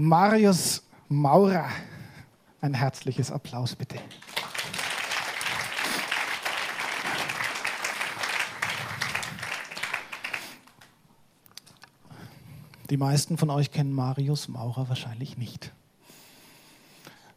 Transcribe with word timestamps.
Marius 0.00 0.82
Maurer. 1.10 1.66
Ein 2.62 2.72
herzliches 2.72 3.30
Applaus 3.30 3.76
bitte. 3.76 3.96
Die 12.88 12.96
meisten 12.96 13.36
von 13.36 13.50
euch 13.50 13.70
kennen 13.70 13.92
Marius 13.92 14.48
Maurer 14.48 14.88
wahrscheinlich 14.88 15.36
nicht. 15.36 15.70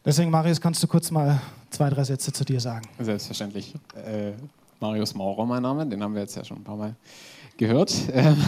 Deswegen, 0.04 0.30
Marius, 0.30 0.60
kannst 0.60 0.82
du 0.82 0.86
kurz 0.86 1.10
mal 1.10 1.40
zwei, 1.68 1.90
drei 1.90 2.04
Sätze 2.04 2.32
zu 2.32 2.44
dir 2.44 2.60
sagen? 2.60 2.88
Selbstverständlich. 2.98 3.74
Äh, 3.94 4.32
Marius 4.80 5.14
Maurer, 5.14 5.44
mein 5.44 5.62
Name, 5.62 5.86
den 5.86 6.02
haben 6.02 6.14
wir 6.14 6.22
jetzt 6.22 6.34
ja 6.34 6.44
schon 6.44 6.58
ein 6.58 6.64
paar 6.64 6.76
Mal 6.76 6.96
gehört. 7.58 7.94
Ähm, 8.10 8.42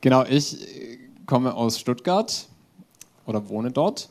genau, 0.00 0.24
ich 0.24 0.56
komme 1.26 1.52
aus 1.52 1.78
Stuttgart 1.78 2.48
oder 3.28 3.48
wohne 3.50 3.70
dort, 3.70 4.08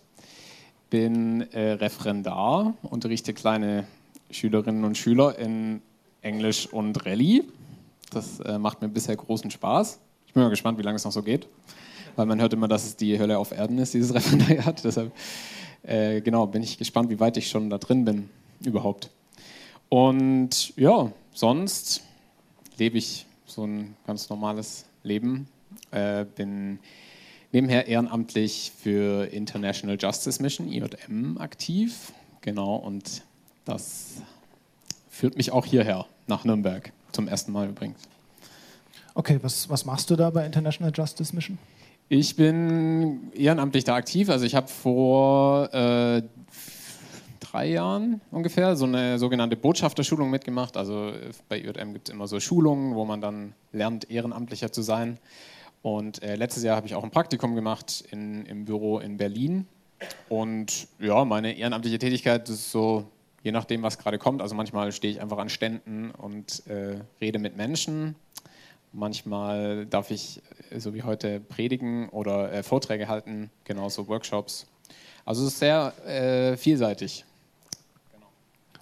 bin 0.90 1.42
äh, 1.52 1.72
Referendar, 1.74 2.76
unterrichte 2.84 3.34
kleine 3.34 3.88
Schülerinnen 4.30 4.84
und 4.84 4.98
Schüler 4.98 5.38
in 5.38 5.82
Englisch 6.22 6.68
und 6.72 7.06
Rallye. 7.06 7.44
Das 8.12 8.40
äh, 8.42 8.58
macht 8.58 8.82
mir 8.82 8.88
bisher 8.88 9.16
großen 9.16 9.52
Spaß. 9.52 10.00
Ich 10.28 10.34
bin 10.34 10.44
mal 10.44 10.50
gespannt, 10.50 10.78
wie 10.78 10.84
lange 10.84 10.96
es 10.96 11.04
noch 11.04 11.12
so 11.12 11.24
geht, 11.24 11.48
weil 12.16 12.28
man 12.28 12.40
hört 12.40 12.54
immer, 12.54 12.68
dass 12.68 12.86
es 12.86 12.96
die 12.96 13.20
Hölle 13.20 13.40
auf 13.40 13.52
Erden 13.52 13.80
ist, 13.80 13.94
dieses 13.94 14.14
Referendariat. 14.14 14.84
Deshalb 14.84 15.12
äh, 15.84 16.22
genau 16.22 16.46
bin 16.46 16.62
ich 16.62 16.78
gespannt, 16.78 17.10
wie 17.10 17.20
weit 17.20 17.38
ich 17.38 17.50
schon 17.50 17.70
da 17.70 17.80
drin 17.80 18.06
bin 18.06 18.30
überhaupt. 18.64 19.10
Und 19.90 20.78
ja, 20.78 21.12
sonst 21.34 22.04
lebe 22.78 22.98
ich 22.98 23.26
so 23.46 23.66
ein 23.66 23.96
ganz 24.06 24.30
normales 24.30 24.86
Leben. 25.04 25.48
Äh, 25.92 26.26
bin 26.36 26.80
nebenher 27.52 27.88
ehrenamtlich 27.88 28.72
für 28.78 29.26
International 29.32 29.98
Justice 30.00 30.42
Mission, 30.42 30.72
IJM, 30.72 31.38
aktiv. 31.38 32.12
Genau, 32.42 32.76
und 32.76 33.24
das 33.66 34.22
führt 35.10 35.38
mich 35.38 35.52
auch 35.52 35.66
hierher, 35.66 36.06
nach 36.28 36.46
Nürnberg, 36.46 36.92
zum 37.12 37.28
ersten 37.28 37.52
Mal 37.52 37.70
übrigens. 37.70 38.00
Okay, 39.16 39.40
was, 39.42 39.70
was 39.70 39.86
machst 39.86 40.10
du 40.10 40.16
da 40.16 40.30
bei 40.30 40.46
International 40.46 40.92
Justice 40.96 41.34
Mission? 41.34 41.58
Ich 42.10 42.36
bin 42.36 43.32
ehrenamtlich 43.34 43.84
da 43.84 43.96
aktiv. 43.96 44.30
Also 44.30 44.46
ich 44.46 44.56
habe 44.56 44.68
vor 44.68 45.74
äh, 45.74 46.22
drei 47.40 47.68
Jahren 47.68 48.22
ungefähr 48.32 48.76
so 48.76 48.86
eine 48.86 49.20
sogenannte 49.20 49.58
Botschafterschulung 49.58 50.30
mitgemacht. 50.30 50.78
Also 50.78 51.12
bei 51.50 51.60
IJM 51.60 51.94
gibt 51.94 52.08
es 52.08 52.14
immer 52.14 52.28
so 52.28 52.40
Schulungen, 52.40 52.96
wo 52.96 53.04
man 53.06 53.20
dann 53.20 53.54
lernt, 53.74 54.10
ehrenamtlicher 54.10 54.72
zu 54.72 54.82
sein. 54.82 55.18
Und 55.88 56.22
äh, 56.22 56.36
letztes 56.36 56.64
Jahr 56.64 56.76
habe 56.76 56.86
ich 56.86 56.96
auch 56.96 57.04
ein 57.06 57.12
Praktikum 57.12 57.56
gemacht 57.56 58.04
in, 58.12 58.46
im 58.46 58.66
Büro 58.66 59.00
in 59.00 59.16
Berlin. 59.16 59.68
Und 60.28 60.90
ja, 61.00 61.24
meine 61.24 61.54
ehrenamtliche 61.58 61.98
Tätigkeit 61.98 62.50
ist 62.50 62.72
so, 62.72 63.06
je 63.42 63.54
nachdem, 63.54 63.84
was 63.84 63.98
gerade 63.98 64.18
kommt. 64.18 64.42
Also 64.42 64.54
manchmal 64.54 64.92
stehe 64.92 65.14
ich 65.14 65.22
einfach 65.22 65.38
an 65.38 65.48
Ständen 65.48 66.12
und 66.12 66.68
äh, 66.68 67.00
rede 67.22 67.40
mit 67.40 67.56
Menschen. 67.56 68.16
Manchmal 68.92 69.86
darf 69.86 70.12
ich, 70.12 70.42
äh, 70.72 70.80
so 70.82 70.94
wie 70.94 71.04
heute, 71.04 71.40
predigen 71.40 72.10
oder 72.10 72.52
äh, 72.52 72.64
Vorträge 72.64 73.08
halten, 73.08 73.50
genauso 73.64 74.10
Workshops. 74.10 74.68
Also 75.24 75.44
es 75.44 75.54
ist 75.54 75.60
sehr 75.60 75.94
äh, 76.06 76.58
vielseitig. 76.58 77.24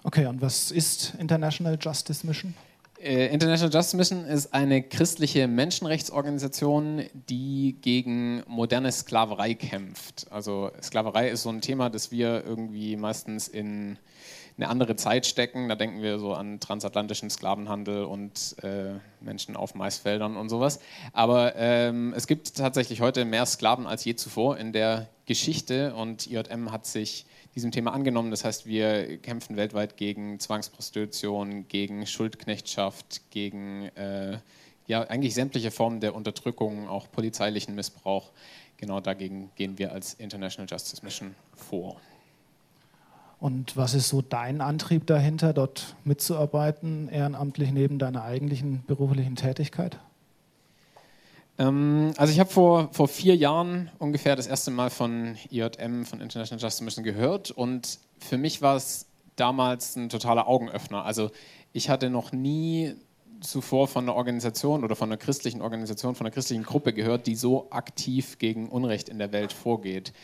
Okay, 0.02 0.26
und 0.26 0.42
was 0.42 0.72
ist 0.72 1.14
International 1.20 1.78
Justice 1.80 2.26
Mission? 2.26 2.54
Äh, 2.98 3.26
International 3.26 3.72
Justice 3.72 3.96
Mission 3.96 4.24
ist 4.24 4.54
eine 4.54 4.82
christliche 4.82 5.48
Menschenrechtsorganisation, 5.48 7.04
die 7.28 7.76
gegen 7.80 8.42
moderne 8.46 8.90
Sklaverei 8.90 9.54
kämpft. 9.54 10.26
Also 10.30 10.70
Sklaverei 10.82 11.28
ist 11.28 11.42
so 11.42 11.50
ein 11.50 11.60
Thema, 11.60 11.90
das 11.90 12.10
wir 12.10 12.44
irgendwie 12.44 12.96
meistens 12.96 13.48
in 13.48 13.98
eine 14.56 14.68
andere 14.68 14.96
Zeit 14.96 15.26
stecken. 15.26 15.68
Da 15.68 15.74
denken 15.74 16.02
wir 16.02 16.18
so 16.18 16.34
an 16.34 16.60
transatlantischen 16.60 17.28
Sklavenhandel 17.30 18.04
und 18.04 18.56
äh, 18.62 18.94
Menschen 19.20 19.56
auf 19.56 19.74
Maisfeldern 19.74 20.36
und 20.36 20.48
sowas. 20.48 20.80
Aber 21.12 21.54
ähm, 21.56 22.14
es 22.16 22.26
gibt 22.26 22.56
tatsächlich 22.56 23.00
heute 23.00 23.24
mehr 23.24 23.46
Sklaven 23.46 23.86
als 23.86 24.04
je 24.04 24.14
zuvor 24.14 24.56
in 24.56 24.72
der 24.72 25.08
Geschichte 25.26 25.94
und 25.94 26.26
IJM 26.30 26.72
hat 26.72 26.86
sich 26.86 27.26
diesem 27.54 27.70
Thema 27.70 27.92
angenommen. 27.92 28.30
Das 28.30 28.44
heißt, 28.44 28.66
wir 28.66 29.18
kämpfen 29.18 29.56
weltweit 29.56 29.96
gegen 29.96 30.38
Zwangsprostitution, 30.38 31.68
gegen 31.68 32.06
Schuldknechtschaft, 32.06 33.30
gegen 33.30 33.86
äh, 33.96 34.38
ja, 34.86 35.02
eigentlich 35.02 35.34
sämtliche 35.34 35.70
Formen 35.70 36.00
der 36.00 36.14
Unterdrückung, 36.14 36.88
auch 36.88 37.10
polizeilichen 37.10 37.74
Missbrauch. 37.74 38.30
Genau 38.76 39.00
dagegen 39.00 39.50
gehen 39.56 39.78
wir 39.78 39.92
als 39.92 40.14
International 40.14 40.70
Justice 40.70 41.02
Mission 41.02 41.34
vor. 41.54 42.00
Und 43.38 43.76
was 43.76 43.94
ist 43.94 44.08
so 44.08 44.22
dein 44.22 44.60
Antrieb 44.60 45.06
dahinter, 45.06 45.52
dort 45.52 45.96
mitzuarbeiten, 46.04 47.08
ehrenamtlich 47.08 47.70
neben 47.70 47.98
deiner 47.98 48.24
eigentlichen 48.24 48.82
beruflichen 48.86 49.36
Tätigkeit? 49.36 49.98
Ähm, 51.58 52.12
also 52.16 52.32
ich 52.32 52.40
habe 52.40 52.50
vor, 52.50 52.88
vor 52.92 53.08
vier 53.08 53.36
Jahren 53.36 53.90
ungefähr 53.98 54.36
das 54.36 54.46
erste 54.46 54.70
Mal 54.70 54.90
von 54.90 55.36
IJM, 55.50 56.04
von 56.04 56.20
International 56.20 56.62
Justice 56.62 56.84
Mission 56.84 57.04
gehört 57.04 57.50
und 57.50 57.98
für 58.18 58.38
mich 58.38 58.62
war 58.62 58.76
es 58.76 59.06
damals 59.36 59.96
ein 59.96 60.08
totaler 60.08 60.48
Augenöffner. 60.48 61.04
Also 61.04 61.30
ich 61.72 61.90
hatte 61.90 62.08
noch 62.08 62.32
nie 62.32 62.94
zuvor 63.40 63.86
von 63.86 64.04
einer 64.04 64.14
Organisation 64.14 64.82
oder 64.82 64.96
von 64.96 65.10
einer 65.10 65.18
christlichen 65.18 65.60
Organisation, 65.60 66.14
von 66.14 66.26
einer 66.26 66.32
christlichen 66.32 66.62
Gruppe 66.62 66.94
gehört, 66.94 67.26
die 67.26 67.34
so 67.34 67.70
aktiv 67.70 68.38
gegen 68.38 68.68
Unrecht 68.68 69.10
in 69.10 69.18
der 69.18 69.32
Welt 69.32 69.52
vorgeht. 69.52 70.14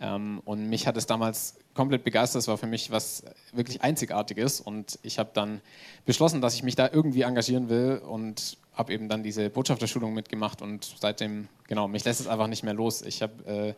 Ähm, 0.00 0.40
und 0.44 0.68
mich 0.68 0.86
hat 0.86 0.96
es 0.96 1.06
damals 1.06 1.56
komplett 1.74 2.04
begeistert. 2.04 2.42
Es 2.42 2.48
war 2.48 2.58
für 2.58 2.66
mich 2.66 2.90
was 2.90 3.24
wirklich 3.52 3.82
Einzigartiges. 3.82 4.60
Und 4.60 4.98
ich 5.02 5.18
habe 5.18 5.30
dann 5.34 5.60
beschlossen, 6.06 6.40
dass 6.40 6.54
ich 6.54 6.62
mich 6.62 6.76
da 6.76 6.88
irgendwie 6.92 7.22
engagieren 7.22 7.68
will 7.68 8.00
und 8.06 8.58
habe 8.74 8.92
eben 8.92 9.08
dann 9.08 9.22
diese 9.22 9.50
Botschafterschulung 9.50 10.14
mitgemacht. 10.14 10.62
Und 10.62 10.94
seitdem, 11.00 11.48
genau, 11.66 11.88
mich 11.88 12.04
lässt 12.04 12.20
es 12.20 12.28
einfach 12.28 12.46
nicht 12.46 12.62
mehr 12.62 12.74
los. 12.74 13.02
Ich 13.02 13.22
habe 13.22 13.44
äh, 13.46 13.74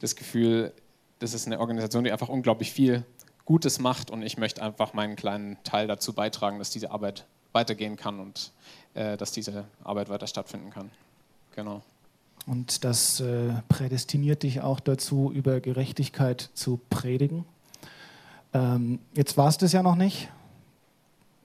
das 0.00 0.16
Gefühl, 0.16 0.72
das 1.20 1.34
ist 1.34 1.46
eine 1.46 1.60
Organisation, 1.60 2.04
die 2.04 2.12
einfach 2.12 2.28
unglaublich 2.28 2.72
viel 2.72 3.04
Gutes 3.44 3.78
macht. 3.78 4.10
Und 4.10 4.22
ich 4.22 4.38
möchte 4.38 4.62
einfach 4.62 4.92
meinen 4.92 5.16
kleinen 5.16 5.56
Teil 5.62 5.86
dazu 5.86 6.12
beitragen, 6.12 6.58
dass 6.58 6.70
diese 6.70 6.90
Arbeit 6.90 7.26
weitergehen 7.52 7.96
kann 7.96 8.20
und 8.20 8.52
äh, 8.94 9.16
dass 9.16 9.32
diese 9.32 9.66
Arbeit 9.84 10.08
weiter 10.08 10.26
stattfinden 10.26 10.70
kann. 10.70 10.90
Genau. 11.54 11.82
Und 12.46 12.84
das 12.84 13.20
äh, 13.20 13.52
prädestiniert 13.68 14.42
dich 14.42 14.60
auch 14.60 14.80
dazu, 14.80 15.30
über 15.32 15.60
Gerechtigkeit 15.60 16.50
zu 16.54 16.80
predigen. 16.90 17.44
Ähm, 18.52 18.98
jetzt 19.14 19.36
war 19.36 19.48
es 19.48 19.58
das 19.58 19.72
ja 19.72 19.82
noch 19.82 19.96
nicht. 19.96 20.28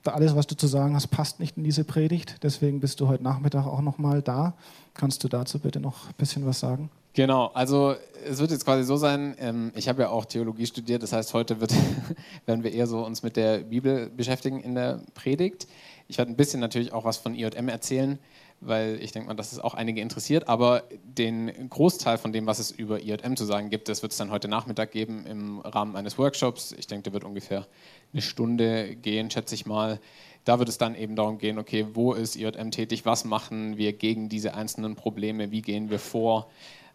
Alles, 0.04 0.36
was 0.36 0.46
du 0.46 0.56
zu 0.56 0.68
sagen 0.68 0.94
hast, 0.94 1.08
passt 1.08 1.40
nicht 1.40 1.56
in 1.56 1.64
diese 1.64 1.82
Predigt. 1.84 2.36
Deswegen 2.42 2.80
bist 2.80 3.00
du 3.00 3.08
heute 3.08 3.24
Nachmittag 3.24 3.66
auch 3.66 3.80
noch 3.80 3.98
mal 3.98 4.22
da. 4.22 4.54
Kannst 4.94 5.24
du 5.24 5.28
dazu 5.28 5.58
bitte 5.58 5.80
noch 5.80 6.08
ein 6.08 6.14
bisschen 6.16 6.46
was 6.46 6.60
sagen? 6.60 6.90
Genau, 7.16 7.46
also 7.54 7.94
es 8.28 8.38
wird 8.40 8.50
jetzt 8.50 8.66
quasi 8.66 8.84
so 8.84 8.98
sein, 8.98 9.34
ähm, 9.38 9.72
ich 9.74 9.88
habe 9.88 10.02
ja 10.02 10.10
auch 10.10 10.26
Theologie 10.26 10.66
studiert, 10.66 11.02
das 11.02 11.14
heißt, 11.14 11.32
heute 11.32 11.62
wird, 11.62 11.72
werden 12.46 12.62
wir 12.62 12.72
eher 12.72 12.86
so 12.86 13.06
uns 13.06 13.22
mit 13.22 13.36
der 13.36 13.60
Bibel 13.60 14.10
beschäftigen 14.10 14.60
in 14.60 14.74
der 14.74 15.00
Predigt. 15.14 15.66
Ich 16.08 16.18
werde 16.18 16.30
ein 16.30 16.36
bisschen 16.36 16.60
natürlich 16.60 16.92
auch 16.92 17.04
was 17.04 17.16
von 17.16 17.34
IJM 17.34 17.70
erzählen, 17.70 18.18
weil 18.60 18.98
ich 19.02 19.12
denke 19.12 19.28
mal, 19.28 19.34
dass 19.34 19.52
es 19.52 19.58
auch 19.58 19.74
einige 19.74 20.00
interessiert. 20.00 20.48
Aber 20.48 20.84
den 21.04 21.68
Großteil 21.68 22.18
von 22.18 22.32
dem, 22.32 22.46
was 22.46 22.58
es 22.58 22.70
über 22.70 23.02
IJM 23.02 23.36
zu 23.36 23.44
sagen 23.44 23.70
gibt, 23.70 23.88
das 23.88 24.02
wird 24.02 24.12
es 24.12 24.18
dann 24.18 24.30
heute 24.30 24.48
Nachmittag 24.48 24.90
geben 24.92 25.26
im 25.26 25.60
Rahmen 25.60 25.96
eines 25.96 26.18
Workshops. 26.18 26.72
Ich 26.72 26.86
denke, 26.86 27.04
der 27.04 27.12
wird 27.12 27.24
ungefähr 27.24 27.66
eine 28.12 28.22
Stunde 28.22 28.96
gehen, 28.96 29.30
schätze 29.30 29.54
ich 29.54 29.66
mal. 29.66 30.00
Da 30.44 30.58
wird 30.58 30.68
es 30.68 30.78
dann 30.78 30.94
eben 30.94 31.16
darum 31.16 31.38
gehen, 31.38 31.58
okay, 31.58 31.86
wo 31.94 32.12
ist 32.12 32.36
IJM 32.36 32.70
tätig, 32.70 33.04
was 33.04 33.24
machen 33.24 33.76
wir 33.76 33.92
gegen 33.92 34.28
diese 34.28 34.54
einzelnen 34.54 34.94
Probleme, 34.94 35.50
wie 35.50 35.62
gehen 35.62 35.90
wir 35.90 35.98
vor. 35.98 36.48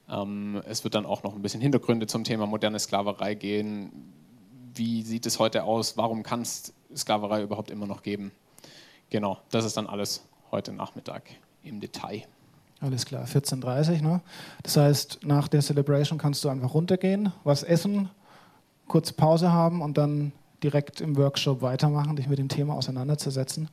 Ähm, 0.09 0.61
es 0.65 0.83
wird 0.83 0.95
dann 0.95 1.05
auch 1.05 1.23
noch 1.23 1.35
ein 1.35 1.41
bisschen 1.41 1.61
Hintergründe 1.61 2.07
zum 2.07 2.23
Thema 2.23 2.45
moderne 2.47 2.79
Sklaverei 2.79 3.35
gehen. 3.35 3.91
Wie 4.73 5.03
sieht 5.03 5.25
es 5.25 5.37
heute 5.37 5.63
aus? 5.63 5.97
Warum 5.97 6.23
kann 6.23 6.41
es 6.41 6.73
Sklaverei 6.95 7.43
überhaupt 7.43 7.71
immer 7.71 7.87
noch 7.87 8.03
geben? 8.03 8.31
Genau, 9.09 9.37
das 9.51 9.65
ist 9.65 9.75
dann 9.75 9.87
alles 9.87 10.25
heute 10.51 10.71
Nachmittag 10.71 11.23
im 11.63 11.79
Detail. 11.79 12.23
Alles 12.79 13.05
klar, 13.05 13.25
14.30 13.25 14.01
ne? 14.01 14.21
Das 14.63 14.75
heißt, 14.77 15.19
nach 15.23 15.47
der 15.47 15.61
Celebration 15.61 16.17
kannst 16.17 16.43
du 16.43 16.49
einfach 16.49 16.73
runtergehen, 16.73 17.31
was 17.43 17.61
essen, 17.61 18.09
kurz 18.87 19.11
Pause 19.11 19.51
haben 19.51 19.81
und 19.81 19.97
dann 19.97 20.31
direkt 20.63 20.99
im 20.99 21.15
Workshop 21.15 21.61
weitermachen, 21.61 22.15
dich 22.15 22.27
mit 22.27 22.39
dem 22.39 22.49
Thema 22.49 22.73
auseinanderzusetzen. 22.73 23.69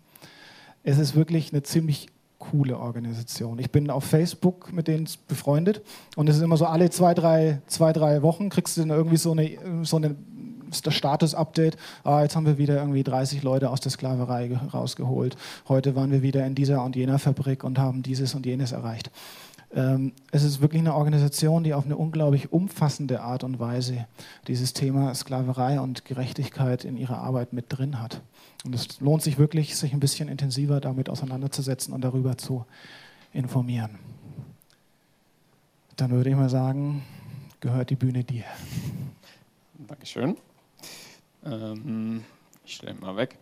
Es 0.82 0.99
ist 0.99 1.14
wirklich 1.14 1.52
eine 1.52 1.62
ziemlich 1.62 2.08
coole 2.38 2.79
Organisation. 2.79 3.58
Ich 3.58 3.70
bin 3.70 3.91
auf 3.91 4.05
Facebook 4.05 4.73
mit 4.73 4.88
denen 4.88 5.08
befreundet 5.26 5.82
und 6.17 6.29
es 6.29 6.37
ist 6.37 6.43
immer 6.43 6.56
so 6.56 6.67
alle 6.67 6.88
zwei, 6.91 7.14
drei, 7.14 7.61
zwei, 7.67 7.93
drei 7.93 8.23
Wochen 8.23 8.49
kriegst 8.49 8.76
du 8.76 8.82
dann 8.82 8.91
irgendwie 8.91 9.17
so 9.17 9.32
eine, 9.32 9.58
so 9.82 9.96
eine 9.96 10.14
das 10.70 10.94
Status-Update, 10.94 11.76
ah, 12.05 12.23
jetzt 12.23 12.37
haben 12.37 12.47
wir 12.47 12.59
wieder 12.59 12.76
irgendwie 12.76 13.03
30 13.03 13.43
Leute 13.43 13.70
aus 13.70 13.81
der 13.81 13.91
Sklaverei 13.91 14.56
rausgeholt. 14.73 15.37
Heute 15.69 15.97
waren 15.97 16.11
wir 16.11 16.23
wieder 16.23 16.47
in 16.47 16.55
dieser 16.55 16.85
und 16.85 16.97
jener 16.97 17.19
Fabrik 17.19 17.65
und 17.65 17.79
haben 17.79 18.03
dieses 18.03 18.35
und 18.35 18.47
jenes 18.47 18.73
erreicht. 18.73 19.11
Ähm, 19.75 20.12
es 20.31 20.44
ist 20.44 20.61
wirklich 20.61 20.81
eine 20.81 20.94
Organisation, 20.94 21.62
die 21.62 21.75
auf 21.75 21.85
eine 21.85 21.97
unglaublich 21.97 22.53
umfassende 22.53 23.20
Art 23.20 23.44
und 23.44 23.61
Weise 23.61 24.06
dieses 24.47 24.73
Thema 24.73 25.15
Sklaverei 25.15 25.81
und 25.81 26.05
Gerechtigkeit 26.05 26.85
in 26.85 26.97
ihrer 26.97 27.19
Arbeit 27.19 27.53
mit 27.53 27.67
drin 27.69 28.00
hat. 28.00 28.23
Und 28.65 28.75
es 28.75 29.00
lohnt 29.00 29.23
sich 29.23 29.38
wirklich, 29.38 29.76
sich 29.76 29.93
ein 29.93 30.00
bisschen 30.00 30.29
intensiver 30.29 30.81
damit 30.81 31.11
auseinanderzusetzen 31.11 31.93
und 31.93 32.00
darüber 32.00 32.38
zu 32.38 32.65
informieren. 33.32 33.99
Dann 35.97 36.11
würde 36.12 36.31
ich 36.31 36.37
mal 36.37 36.49
sagen, 36.49 37.03
gehört 37.61 37.91
die 37.91 37.97
Bühne 37.97 38.25
dir. 38.25 38.44
Dankeschön. 39.87 40.37
Ähm, 41.50 42.24
ich 42.64 42.74
stelle 42.74 42.94
mal 42.94 43.16
weg. 43.16 43.38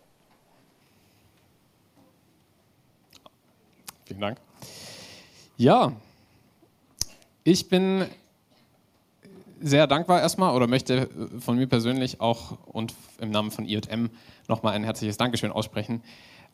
Vielen 4.05 4.21
Dank. 4.21 4.39
Ja, 5.57 5.91
ich 7.43 7.67
bin 7.67 8.05
sehr 9.59 9.87
dankbar 9.87 10.21
erstmal 10.21 10.55
oder 10.55 10.67
möchte 10.67 11.09
von 11.39 11.57
mir 11.57 11.67
persönlich 11.67 12.21
auch 12.21 12.57
und 12.65 12.93
im 13.19 13.31
Namen 13.31 13.51
von 13.51 13.65
IJM 13.65 14.09
nochmal 14.47 14.73
ein 14.73 14.83
herzliches 14.83 15.17
Dankeschön 15.17 15.51
aussprechen 15.51 16.03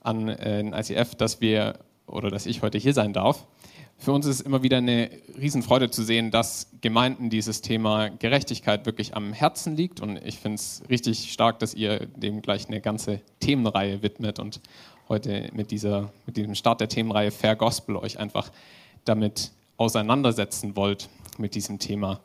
an 0.02 0.30
äh, 0.30 0.64
den 0.64 0.74
ICF, 0.74 1.16
dass 1.16 1.42
wir 1.42 1.80
oder 2.08 2.30
dass 2.30 2.46
ich 2.46 2.62
heute 2.62 2.78
hier 2.78 2.94
sein 2.94 3.14
darf. 3.14 3.46
Für 3.98 4.12
uns 4.12 4.26
ist 4.26 4.42
es 4.42 4.42
immer 4.42 4.64
wieder 4.64 4.78
eine 4.78 5.10
Riesenfreude 5.40 5.90
zu 5.90 6.04
sehen, 6.04 6.30
dass 6.30 6.68
Gemeinden 6.82 7.30
dieses 7.30 7.62
Thema 7.62 8.10
Gerechtigkeit 8.10 8.86
wirklich 8.86 9.16
am 9.16 9.32
Herzen 9.32 9.76
liegt. 9.78 10.02
Und 10.02 10.18
ich 10.26 10.40
finde 10.40 10.56
es 10.56 10.84
richtig 10.90 11.32
stark, 11.32 11.60
dass 11.60 11.74
ihr 11.74 12.08
dem 12.08 12.42
gleich 12.42 12.68
eine 12.68 12.82
ganze 12.82 13.22
Themenreihe 13.40 14.02
widmet 14.02 14.40
und 14.40 14.60
heute 15.08 15.50
mit, 15.54 15.72
dieser, 15.72 16.12
mit 16.26 16.36
diesem 16.36 16.56
Start 16.56 16.82
der 16.82 16.90
Themenreihe 16.90 17.32
Fair 17.32 17.56
Gospel 17.56 17.96
euch 17.96 18.20
einfach 18.20 18.52
damit 19.06 19.52
auseinandersetzen 19.78 20.76
wollt 20.76 21.10
mit 21.38 21.56
diesem 21.56 21.80
Thema. 21.80 22.20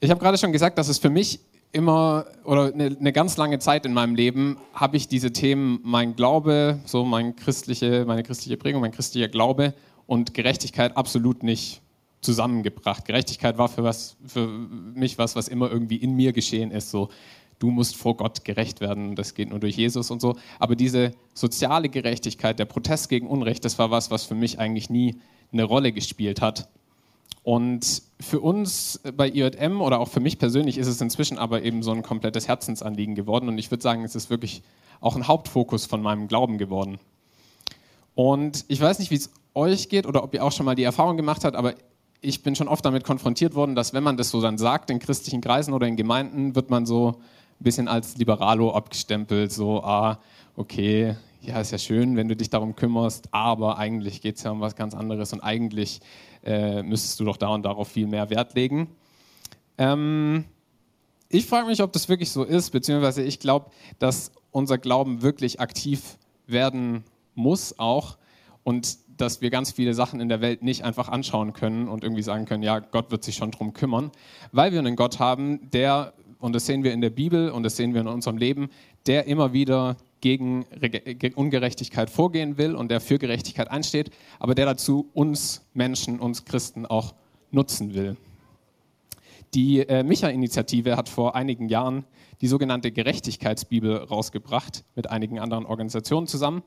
Ich 0.00 0.10
habe 0.10 0.20
gerade 0.20 0.38
schon 0.38 0.52
gesagt, 0.52 0.78
dass 0.78 0.88
es 0.88 0.98
für 0.98 1.10
mich 1.10 1.40
immer 1.72 2.26
oder 2.44 2.72
eine, 2.72 2.96
eine, 2.98 3.12
ganz 3.12 3.36
lange 3.36 3.58
Zeit 3.58 3.86
in 3.86 3.92
meinem 3.92 4.14
Leben 4.14 4.56
habe 4.74 4.96
ich 4.96 5.08
diese 5.08 5.32
Themen, 5.32 5.80
mein 5.84 6.16
Glaube, 6.16 6.80
so 6.84 7.04
mein 7.04 7.36
christliche, 7.36 8.04
meine 8.06 8.22
christliche 8.22 8.56
Prägung, 8.56 8.80
mein 8.80 8.92
christlicher 8.92 9.28
Glaube 9.28 9.74
und 10.10 10.34
Gerechtigkeit 10.34 10.96
absolut 10.96 11.44
nicht 11.44 11.82
zusammengebracht. 12.20 13.04
Gerechtigkeit 13.04 13.58
war 13.58 13.68
für, 13.68 13.84
was, 13.84 14.16
für 14.26 14.48
mich 14.48 15.18
was, 15.18 15.36
was 15.36 15.46
immer 15.46 15.70
irgendwie 15.70 15.98
in 15.98 16.16
mir 16.16 16.32
geschehen 16.32 16.72
ist. 16.72 16.90
So, 16.90 17.10
du 17.60 17.70
musst 17.70 17.94
vor 17.94 18.16
Gott 18.16 18.44
gerecht 18.44 18.80
werden, 18.80 19.14
das 19.14 19.34
geht 19.34 19.50
nur 19.50 19.60
durch 19.60 19.76
Jesus 19.76 20.10
und 20.10 20.20
so. 20.20 20.34
Aber 20.58 20.74
diese 20.74 21.12
soziale 21.32 21.88
Gerechtigkeit, 21.88 22.58
der 22.58 22.64
Protest 22.64 23.08
gegen 23.08 23.28
Unrecht, 23.28 23.64
das 23.64 23.78
war 23.78 23.92
was, 23.92 24.10
was 24.10 24.24
für 24.24 24.34
mich 24.34 24.58
eigentlich 24.58 24.90
nie 24.90 25.14
eine 25.52 25.62
Rolle 25.62 25.92
gespielt 25.92 26.40
hat. 26.40 26.68
Und 27.44 28.02
für 28.18 28.40
uns 28.40 29.00
bei 29.16 29.28
IJM 29.28 29.80
oder 29.80 30.00
auch 30.00 30.08
für 30.08 30.18
mich 30.18 30.40
persönlich 30.40 30.76
ist 30.76 30.88
es 30.88 31.00
inzwischen 31.00 31.38
aber 31.38 31.62
eben 31.62 31.84
so 31.84 31.92
ein 31.92 32.02
komplettes 32.02 32.48
Herzensanliegen 32.48 33.14
geworden. 33.14 33.48
Und 33.48 33.58
ich 33.58 33.70
würde 33.70 33.84
sagen, 33.84 34.02
es 34.02 34.16
ist 34.16 34.28
wirklich 34.28 34.64
auch 35.00 35.14
ein 35.14 35.28
Hauptfokus 35.28 35.86
von 35.86 36.02
meinem 36.02 36.26
Glauben 36.26 36.58
geworden. 36.58 36.98
Und 38.16 38.64
ich 38.66 38.80
weiß 38.80 38.98
nicht, 38.98 39.12
wie 39.12 39.14
es 39.14 39.30
euch 39.54 39.88
geht 39.88 40.06
oder 40.06 40.22
ob 40.22 40.34
ihr 40.34 40.44
auch 40.44 40.52
schon 40.52 40.66
mal 40.66 40.74
die 40.74 40.84
Erfahrung 40.84 41.16
gemacht 41.16 41.44
habt, 41.44 41.56
aber 41.56 41.74
ich 42.20 42.42
bin 42.42 42.54
schon 42.54 42.68
oft 42.68 42.84
damit 42.84 43.04
konfrontiert 43.04 43.54
worden, 43.54 43.74
dass 43.74 43.92
wenn 43.94 44.02
man 44.02 44.16
das 44.16 44.30
so 44.30 44.40
dann 44.40 44.58
sagt 44.58 44.90
in 44.90 44.98
christlichen 44.98 45.40
Kreisen 45.40 45.72
oder 45.72 45.86
in 45.86 45.96
Gemeinden, 45.96 46.54
wird 46.54 46.70
man 46.70 46.86
so 46.86 47.08
ein 47.60 47.64
bisschen 47.64 47.88
als 47.88 48.16
Liberalo 48.16 48.72
abgestempelt, 48.72 49.52
so, 49.52 49.82
ah, 49.82 50.20
okay, 50.56 51.16
ja, 51.40 51.60
ist 51.60 51.72
ja 51.72 51.78
schön, 51.78 52.16
wenn 52.16 52.28
du 52.28 52.36
dich 52.36 52.50
darum 52.50 52.76
kümmerst, 52.76 53.28
aber 53.32 53.78
eigentlich 53.78 54.20
geht 54.20 54.36
es 54.36 54.42
ja 54.42 54.50
um 54.50 54.60
was 54.60 54.76
ganz 54.76 54.94
anderes 54.94 55.32
und 55.32 55.40
eigentlich 55.40 56.00
äh, 56.44 56.82
müsstest 56.82 57.18
du 57.20 57.24
doch 57.24 57.38
da 57.38 57.48
und 57.48 57.62
darauf 57.62 57.88
viel 57.88 58.06
mehr 58.06 58.28
Wert 58.28 58.54
legen. 58.54 58.88
Ähm, 59.78 60.44
ich 61.30 61.46
frage 61.46 61.66
mich, 61.66 61.82
ob 61.82 61.92
das 61.92 62.08
wirklich 62.08 62.30
so 62.30 62.44
ist, 62.44 62.70
beziehungsweise 62.70 63.22
ich 63.22 63.40
glaube, 63.40 63.70
dass 63.98 64.32
unser 64.50 64.78
Glauben 64.78 65.22
wirklich 65.22 65.60
aktiv 65.60 66.18
werden 66.46 67.04
muss 67.34 67.78
auch 67.78 68.18
und 68.64 68.98
dass 69.20 69.40
wir 69.40 69.50
ganz 69.50 69.72
viele 69.72 69.94
Sachen 69.94 70.20
in 70.20 70.28
der 70.28 70.40
Welt 70.40 70.62
nicht 70.62 70.84
einfach 70.84 71.08
anschauen 71.08 71.52
können 71.52 71.88
und 71.88 72.02
irgendwie 72.02 72.22
sagen 72.22 72.44
können, 72.44 72.62
ja, 72.62 72.78
Gott 72.78 73.10
wird 73.10 73.24
sich 73.24 73.36
schon 73.36 73.50
drum 73.50 73.72
kümmern, 73.72 74.10
weil 74.52 74.72
wir 74.72 74.78
einen 74.78 74.96
Gott 74.96 75.18
haben, 75.18 75.70
der, 75.70 76.14
und 76.38 76.54
das 76.54 76.66
sehen 76.66 76.84
wir 76.84 76.92
in 76.92 77.00
der 77.00 77.10
Bibel 77.10 77.50
und 77.50 77.62
das 77.62 77.76
sehen 77.76 77.94
wir 77.94 78.00
in 78.00 78.08
unserem 78.08 78.38
Leben, 78.38 78.70
der 79.06 79.26
immer 79.26 79.52
wieder 79.52 79.96
gegen 80.20 80.66
Ungerechtigkeit 81.34 82.10
vorgehen 82.10 82.58
will 82.58 82.74
und 82.74 82.90
der 82.90 83.00
für 83.00 83.18
Gerechtigkeit 83.18 83.70
einsteht, 83.70 84.10
aber 84.38 84.54
der 84.54 84.66
dazu 84.66 85.08
uns 85.14 85.66
Menschen, 85.74 86.20
uns 86.20 86.44
Christen 86.44 86.86
auch 86.86 87.14
nutzen 87.50 87.94
will. 87.94 88.16
Die 89.54 89.80
äh, 89.80 90.04
Micha-Initiative 90.04 90.96
hat 90.96 91.08
vor 91.08 91.34
einigen 91.34 91.68
Jahren 91.68 92.04
die 92.40 92.46
sogenannte 92.46 92.92
Gerechtigkeitsbibel 92.92 93.96
rausgebracht 93.96 94.84
mit 94.94 95.10
einigen 95.10 95.38
anderen 95.38 95.66
Organisationen 95.66 96.26
zusammen. 96.26 96.62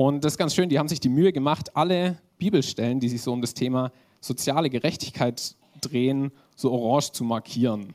Und 0.00 0.24
das 0.24 0.32
ist 0.32 0.38
ganz 0.38 0.54
schön, 0.54 0.70
die 0.70 0.78
haben 0.78 0.88
sich 0.88 0.98
die 0.98 1.10
Mühe 1.10 1.30
gemacht, 1.30 1.76
alle 1.76 2.16
Bibelstellen, 2.38 3.00
die 3.00 3.10
sich 3.10 3.20
so 3.20 3.34
um 3.34 3.42
das 3.42 3.52
Thema 3.52 3.92
soziale 4.22 4.70
Gerechtigkeit 4.70 5.56
drehen, 5.82 6.32
so 6.56 6.72
orange 6.72 7.12
zu 7.12 7.22
markieren. 7.22 7.92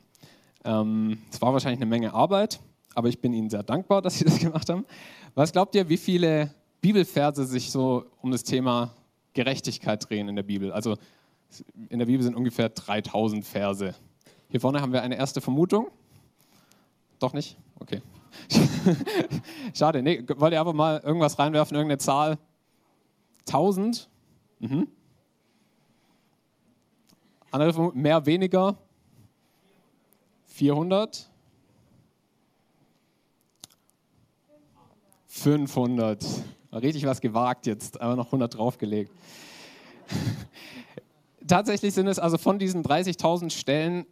Ähm, 0.64 1.18
es 1.32 1.38
ähm, 1.38 1.42
war 1.42 1.54
wahrscheinlich 1.54 1.80
eine 1.80 1.90
Menge 1.90 2.14
Arbeit, 2.14 2.60
aber 2.94 3.10
ich 3.10 3.22
bin 3.22 3.34
Ihnen 3.34 3.50
sehr 3.50 3.64
dankbar, 3.64 4.04
dass 4.04 4.20
Sie 4.20 4.24
das 4.24 4.38
gemacht 4.38 4.70
haben. 4.70 4.86
Was 5.34 5.52
glaubt 5.52 5.74
ihr, 5.74 5.90
wie 5.90 5.98
viele 5.98 6.54
Bibelverse 6.80 7.44
sich 7.44 7.72
so 7.72 8.06
um 8.22 8.30
das 8.30 8.44
Thema 8.44 8.94
Gerechtigkeit 9.34 10.08
drehen 10.08 10.30
in 10.30 10.36
der 10.36 10.44
Bibel? 10.44 10.72
Also 10.72 10.98
in 11.90 11.98
der 11.98 12.06
Bibel 12.06 12.22
sind 12.22 12.36
ungefähr 12.36 12.70
3000 12.70 13.44
Verse. 13.44 13.96
Hier 14.50 14.62
vorne 14.62 14.80
haben 14.80 14.94
wir 14.94 15.02
eine 15.02 15.18
erste 15.18 15.42
Vermutung. 15.42 15.88
Doch 17.18 17.34
nicht? 17.34 17.58
Okay. 17.80 18.04
Schade. 19.74 20.02
Nee, 20.02 20.24
wollt 20.36 20.54
ihr 20.54 20.60
einfach 20.60 20.74
mal 20.74 21.00
irgendwas 21.00 21.38
reinwerfen, 21.40 21.76
irgendeine 21.76 21.98
Zahl? 21.98 22.38
1000? 23.48 24.10
Mhm. 24.60 24.88
Andere 27.52 27.92
mehr, 27.94 28.26
weniger? 28.26 28.78
400? 30.48 31.30
500. 35.28 36.26
Richtig 36.72 37.06
was 37.06 37.22
gewagt 37.22 37.66
jetzt, 37.68 38.02
aber 38.02 38.16
noch 38.16 38.28
100 38.28 38.58
draufgelegt. 38.58 39.12
Tatsächlich 41.48 41.94
sind 41.94 42.08
es 42.08 42.20
also 42.20 42.38
von 42.38 42.58
diesen 42.58 42.84
30.000 42.84 43.52
Stellen 43.52 44.06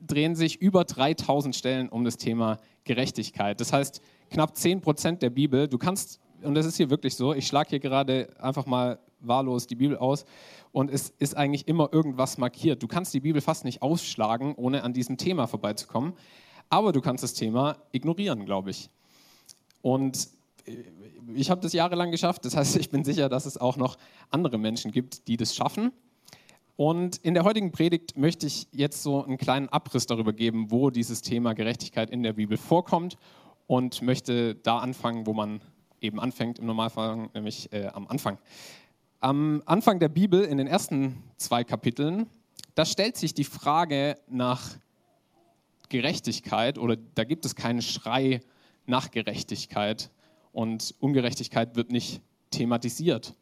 drehen 0.00 0.34
sich 0.34 0.60
über 0.60 0.82
3.000 0.82 1.52
Stellen 1.54 1.88
um 1.88 2.04
das 2.04 2.16
Thema 2.16 2.58
Gerechtigkeit. 2.84 3.60
Das 3.60 3.72
heißt, 3.72 4.00
knapp 4.30 4.56
10 4.56 4.80
Prozent 4.80 5.22
der 5.22 5.30
Bibel, 5.30 5.68
du 5.68 5.78
kannst, 5.78 6.20
und 6.42 6.54
das 6.54 6.66
ist 6.66 6.76
hier 6.76 6.90
wirklich 6.90 7.16
so, 7.16 7.34
ich 7.34 7.46
schlage 7.46 7.70
hier 7.70 7.80
gerade 7.80 8.28
einfach 8.38 8.66
mal 8.66 8.98
wahllos 9.20 9.66
die 9.66 9.74
Bibel 9.74 9.96
aus 9.96 10.24
und 10.72 10.90
es 10.90 11.10
ist 11.18 11.36
eigentlich 11.36 11.66
immer 11.66 11.88
irgendwas 11.92 12.38
markiert. 12.38 12.82
Du 12.82 12.86
kannst 12.86 13.12
die 13.14 13.20
Bibel 13.20 13.40
fast 13.40 13.64
nicht 13.64 13.82
ausschlagen, 13.82 14.54
ohne 14.54 14.84
an 14.84 14.92
diesem 14.92 15.16
Thema 15.16 15.46
vorbeizukommen. 15.46 16.12
Aber 16.70 16.92
du 16.92 17.00
kannst 17.00 17.24
das 17.24 17.34
Thema 17.34 17.78
ignorieren, 17.92 18.44
glaube 18.44 18.70
ich. 18.70 18.90
Und 19.82 20.28
ich 21.34 21.50
habe 21.50 21.60
das 21.60 21.72
jahrelang 21.72 22.10
geschafft. 22.10 22.44
Das 22.44 22.56
heißt, 22.56 22.76
ich 22.76 22.90
bin 22.90 23.04
sicher, 23.04 23.28
dass 23.28 23.46
es 23.46 23.56
auch 23.56 23.76
noch 23.76 23.96
andere 24.30 24.58
Menschen 24.58 24.92
gibt, 24.92 25.28
die 25.28 25.36
das 25.36 25.54
schaffen. 25.54 25.92
Und 26.78 27.16
in 27.16 27.34
der 27.34 27.42
heutigen 27.42 27.72
Predigt 27.72 28.16
möchte 28.16 28.46
ich 28.46 28.68
jetzt 28.70 29.02
so 29.02 29.24
einen 29.24 29.36
kleinen 29.36 29.68
Abriss 29.68 30.06
darüber 30.06 30.32
geben, 30.32 30.70
wo 30.70 30.90
dieses 30.90 31.22
Thema 31.22 31.52
Gerechtigkeit 31.52 32.08
in 32.08 32.22
der 32.22 32.34
Bibel 32.34 32.56
vorkommt 32.56 33.18
und 33.66 34.00
möchte 34.00 34.54
da 34.54 34.78
anfangen, 34.78 35.26
wo 35.26 35.32
man 35.32 35.60
eben 36.00 36.20
anfängt 36.20 36.60
im 36.60 36.66
Normalfall, 36.66 37.30
nämlich 37.34 37.72
äh, 37.72 37.88
am 37.88 38.06
Anfang. 38.06 38.38
Am 39.18 39.60
Anfang 39.66 39.98
der 39.98 40.08
Bibel, 40.08 40.44
in 40.44 40.56
den 40.56 40.68
ersten 40.68 41.20
zwei 41.36 41.64
Kapiteln, 41.64 42.28
da 42.76 42.84
stellt 42.84 43.16
sich 43.16 43.34
die 43.34 43.42
Frage 43.42 44.16
nach 44.28 44.78
Gerechtigkeit 45.88 46.78
oder 46.78 46.96
da 47.16 47.24
gibt 47.24 47.44
es 47.44 47.56
keinen 47.56 47.82
Schrei 47.82 48.38
nach 48.86 49.10
Gerechtigkeit, 49.10 50.12
und 50.52 50.94
Ungerechtigkeit 51.00 51.76
wird 51.76 51.92
nicht 51.92 52.20
thematisiert. 52.50 53.34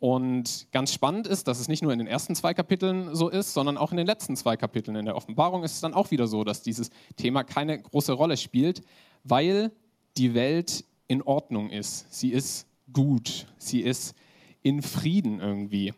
Und 0.00 0.68
ganz 0.70 0.92
spannend 0.92 1.26
ist, 1.26 1.48
dass 1.48 1.58
es 1.58 1.66
nicht 1.66 1.82
nur 1.82 1.92
in 1.92 1.98
den 1.98 2.06
ersten 2.06 2.36
zwei 2.36 2.54
Kapiteln 2.54 3.14
so 3.16 3.28
ist, 3.28 3.52
sondern 3.52 3.76
auch 3.76 3.90
in 3.90 3.96
den 3.96 4.06
letzten 4.06 4.36
zwei 4.36 4.56
Kapiteln. 4.56 4.96
In 4.96 5.06
der 5.06 5.16
Offenbarung 5.16 5.64
ist 5.64 5.74
es 5.74 5.80
dann 5.80 5.94
auch 5.94 6.12
wieder 6.12 6.28
so, 6.28 6.44
dass 6.44 6.62
dieses 6.62 6.90
Thema 7.16 7.42
keine 7.42 7.80
große 7.80 8.12
Rolle 8.12 8.36
spielt, 8.36 8.82
weil 9.24 9.72
die 10.16 10.34
Welt 10.34 10.84
in 11.08 11.22
Ordnung 11.22 11.70
ist. 11.70 12.12
Sie 12.12 12.30
ist 12.30 12.66
gut, 12.92 13.46
sie 13.58 13.80
ist 13.80 14.14
in 14.62 14.82
Frieden 14.82 15.40
irgendwie. 15.40 15.92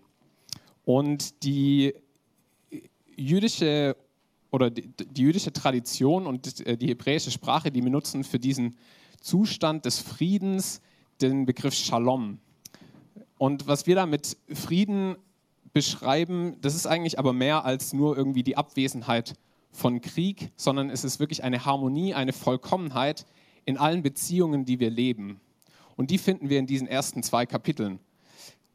Und 0.84 1.42
die 1.44 1.94
jüdische 3.16 3.96
oder 4.50 4.70
die, 4.70 4.88
die 4.88 5.22
jüdische 5.22 5.52
Tradition 5.52 6.26
und 6.26 6.58
die 6.80 6.88
hebräische 6.88 7.30
Sprache, 7.30 7.70
die 7.70 7.82
benutzen 7.82 8.24
für 8.24 8.38
diesen 8.38 8.76
Zustand 9.20 9.84
des 9.84 10.00
Friedens 10.00 10.80
den 11.20 11.44
Begriff 11.44 11.74
Shalom. 11.74 12.38
Und 13.40 13.66
was 13.66 13.86
wir 13.86 13.94
da 13.94 14.04
mit 14.04 14.36
Frieden 14.52 15.16
beschreiben, 15.72 16.58
das 16.60 16.74
ist 16.74 16.86
eigentlich 16.86 17.18
aber 17.18 17.32
mehr 17.32 17.64
als 17.64 17.94
nur 17.94 18.14
irgendwie 18.14 18.42
die 18.42 18.58
Abwesenheit 18.58 19.32
von 19.70 20.02
Krieg, 20.02 20.52
sondern 20.56 20.90
es 20.90 21.04
ist 21.04 21.20
wirklich 21.20 21.42
eine 21.42 21.64
Harmonie, 21.64 22.12
eine 22.12 22.34
Vollkommenheit 22.34 23.24
in 23.64 23.78
allen 23.78 24.02
Beziehungen, 24.02 24.66
die 24.66 24.78
wir 24.78 24.90
leben. 24.90 25.40
Und 25.96 26.10
die 26.10 26.18
finden 26.18 26.50
wir 26.50 26.58
in 26.58 26.66
diesen 26.66 26.86
ersten 26.86 27.22
zwei 27.22 27.46
Kapiteln. 27.46 27.98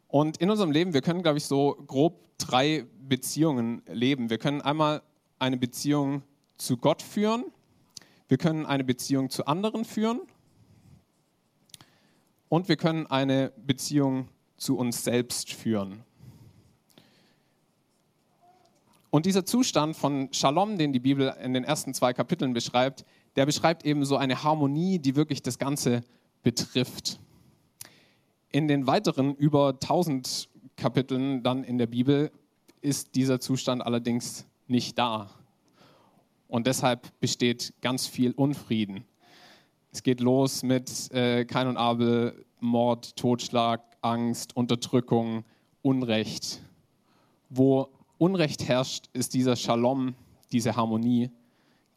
Und 0.07 0.37
in 0.37 0.49
unserem 0.49 0.71
Leben, 0.71 0.95
wir 0.95 1.01
können, 1.01 1.21
glaube 1.21 1.37
ich, 1.37 1.45
so 1.45 1.75
grob 1.85 2.23
drei 2.39 2.87
Beziehungen 3.07 3.83
leben. 3.85 4.31
Wir 4.31 4.39
können 4.39 4.61
einmal 4.61 5.03
eine 5.37 5.57
Beziehung 5.57 6.23
zu 6.57 6.77
Gott 6.77 7.03
führen, 7.03 7.45
wir 8.29 8.39
können 8.39 8.65
eine 8.65 8.83
Beziehung 8.83 9.29
zu 9.29 9.45
anderen 9.45 9.85
führen 9.85 10.21
und 12.49 12.67
wir 12.67 12.77
können 12.77 13.05
eine 13.05 13.53
Beziehung 13.57 14.29
zu 14.57 14.77
uns 14.77 15.03
selbst 15.03 15.53
führen. 15.53 16.03
Und 19.09 19.25
dieser 19.25 19.45
Zustand 19.45 19.95
von 19.95 20.27
Shalom, 20.33 20.77
den 20.77 20.91
die 20.91 20.99
Bibel 20.99 21.33
in 21.41 21.53
den 21.53 21.63
ersten 21.63 21.93
zwei 21.93 22.13
Kapiteln 22.13 22.53
beschreibt, 22.53 23.05
der 23.35 23.45
beschreibt 23.45 23.85
eben 23.85 24.03
so 24.03 24.17
eine 24.17 24.43
Harmonie, 24.43 24.99
die 24.99 25.15
wirklich 25.15 25.41
das 25.41 25.57
Ganze 25.57 26.03
betrifft. 26.43 27.19
In 28.51 28.67
den 28.67 28.87
weiteren 28.87 29.35
über 29.35 29.69
1000 29.69 30.49
Kapiteln 30.75 31.43
dann 31.43 31.63
in 31.63 31.77
der 31.77 31.87
Bibel 31.87 32.31
ist 32.81 33.15
dieser 33.15 33.39
Zustand 33.39 33.85
allerdings 33.85 34.45
nicht 34.67 34.97
da. 34.97 35.29
Und 36.47 36.67
deshalb 36.67 37.17
besteht 37.19 37.73
ganz 37.81 38.07
viel 38.07 38.31
Unfrieden. 38.31 39.05
Es 39.91 40.03
geht 40.03 40.19
los 40.19 40.61
mit 40.61 41.11
äh, 41.11 41.45
Kain 41.45 41.67
und 41.67 41.77
Abel, 41.77 42.45
Mord, 42.59 43.15
Totschlag, 43.15 43.81
Angst, 44.05 44.55
Unterdrückung, 44.55 45.43
Unrecht, 45.81 46.61
wo 47.49 47.89
Unrecht 48.17 48.67
herrscht, 48.67 49.09
ist 49.13 49.33
dieser 49.33 49.55
Shalom, 49.55 50.13
diese 50.51 50.75
Harmonie 50.75 51.31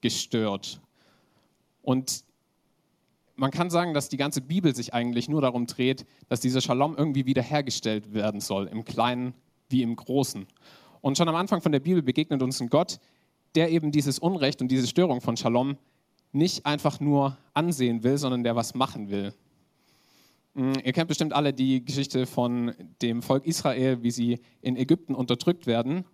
gestört. 0.01 0.81
Und 1.83 2.25
man 3.37 3.51
kann 3.51 3.71
sagen, 3.71 3.95
dass 3.95 4.09
die 4.09 4.17
ganze 4.17 4.41
Bibel 4.41 4.75
sich 4.75 4.95
eigentlich 4.95 5.29
nur 5.29 5.43
darum 5.43 5.67
dreht, 5.67 6.07
dass 6.29 6.41
dieser 6.41 6.61
Shalom 6.61 6.97
irgendwie 6.97 7.27
wiederhergestellt 7.27 8.13
werden 8.15 8.41
soll, 8.41 8.67
im 8.67 8.85
Kleinen 8.85 9.35
wie 9.69 9.83
im 9.83 9.95
Großen. 9.95 10.47
Und 11.03 11.19
schon 11.19 11.29
am 11.29 11.37
Anfang 11.37 11.61
von 11.61 11.73
der 11.73 11.81
Bibel 11.81 12.03
begegnet 12.03 12.43
uns 12.43 12.61
ein 12.61 12.71
Gott, 12.71 12.99
der 13.55 13.71
eben 13.71 13.93
dieses 13.93 14.19
Unrecht 14.19 14.63
und 14.63 14.69
diese 14.69 14.87
Störung 14.87 15.21
von 15.21 15.37
Shalom 15.37 15.77
nicht 16.33 16.67
einfach 16.67 17.01
nur 17.01 17.37
ansehen 17.55 18.03
will, 18.03 18.19
sondern 18.19 18.43
der 18.45 18.57
was 18.57 18.75
machen 18.75 19.11
will. 19.11 19.35
Hm, 20.55 20.75
ihr 20.85 20.93
kennt 20.93 21.09
bestimmt 21.09 21.33
alle 21.33 21.53
die 21.53 21.85
Geschichte 21.85 22.27
von 22.27 22.75
dem 23.03 23.23
Volk 23.23 23.47
Israel, 23.47 24.03
wie 24.03 24.11
sie 24.11 24.41
in 24.61 24.77
Ägypten 24.77 25.15
unterdrückt 25.15 25.67
werden. 25.67 26.05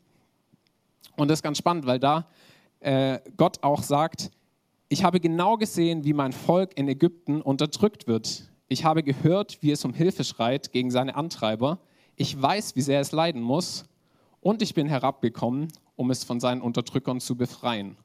Und 1.16 1.28
das 1.28 1.38
ist 1.38 1.42
ganz 1.42 1.58
spannend, 1.58 1.86
weil 1.86 1.98
da 1.98 2.28
äh, 2.80 3.20
Gott 3.36 3.62
auch 3.62 3.82
sagt, 3.82 4.30
ich 4.88 5.02
habe 5.02 5.20
genau 5.20 5.56
gesehen, 5.56 6.04
wie 6.04 6.12
mein 6.12 6.32
Volk 6.32 6.76
in 6.76 6.88
Ägypten 6.88 7.40
unterdrückt 7.40 8.06
wird. 8.06 8.50
Ich 8.68 8.84
habe 8.84 9.02
gehört, 9.02 9.58
wie 9.62 9.70
es 9.70 9.84
um 9.84 9.94
Hilfe 9.94 10.24
schreit 10.24 10.72
gegen 10.72 10.90
seine 10.90 11.16
Antreiber. 11.16 11.78
Ich 12.16 12.40
weiß, 12.40 12.76
wie 12.76 12.80
sehr 12.80 13.00
es 13.00 13.12
leiden 13.12 13.42
muss. 13.42 13.86
Und 14.40 14.62
ich 14.62 14.74
bin 14.74 14.86
herabgekommen, 14.86 15.68
um 15.96 16.10
es 16.10 16.24
von 16.24 16.38
seinen 16.38 16.60
Unterdrückern 16.60 17.20
zu 17.20 17.36
befreien. 17.36 17.96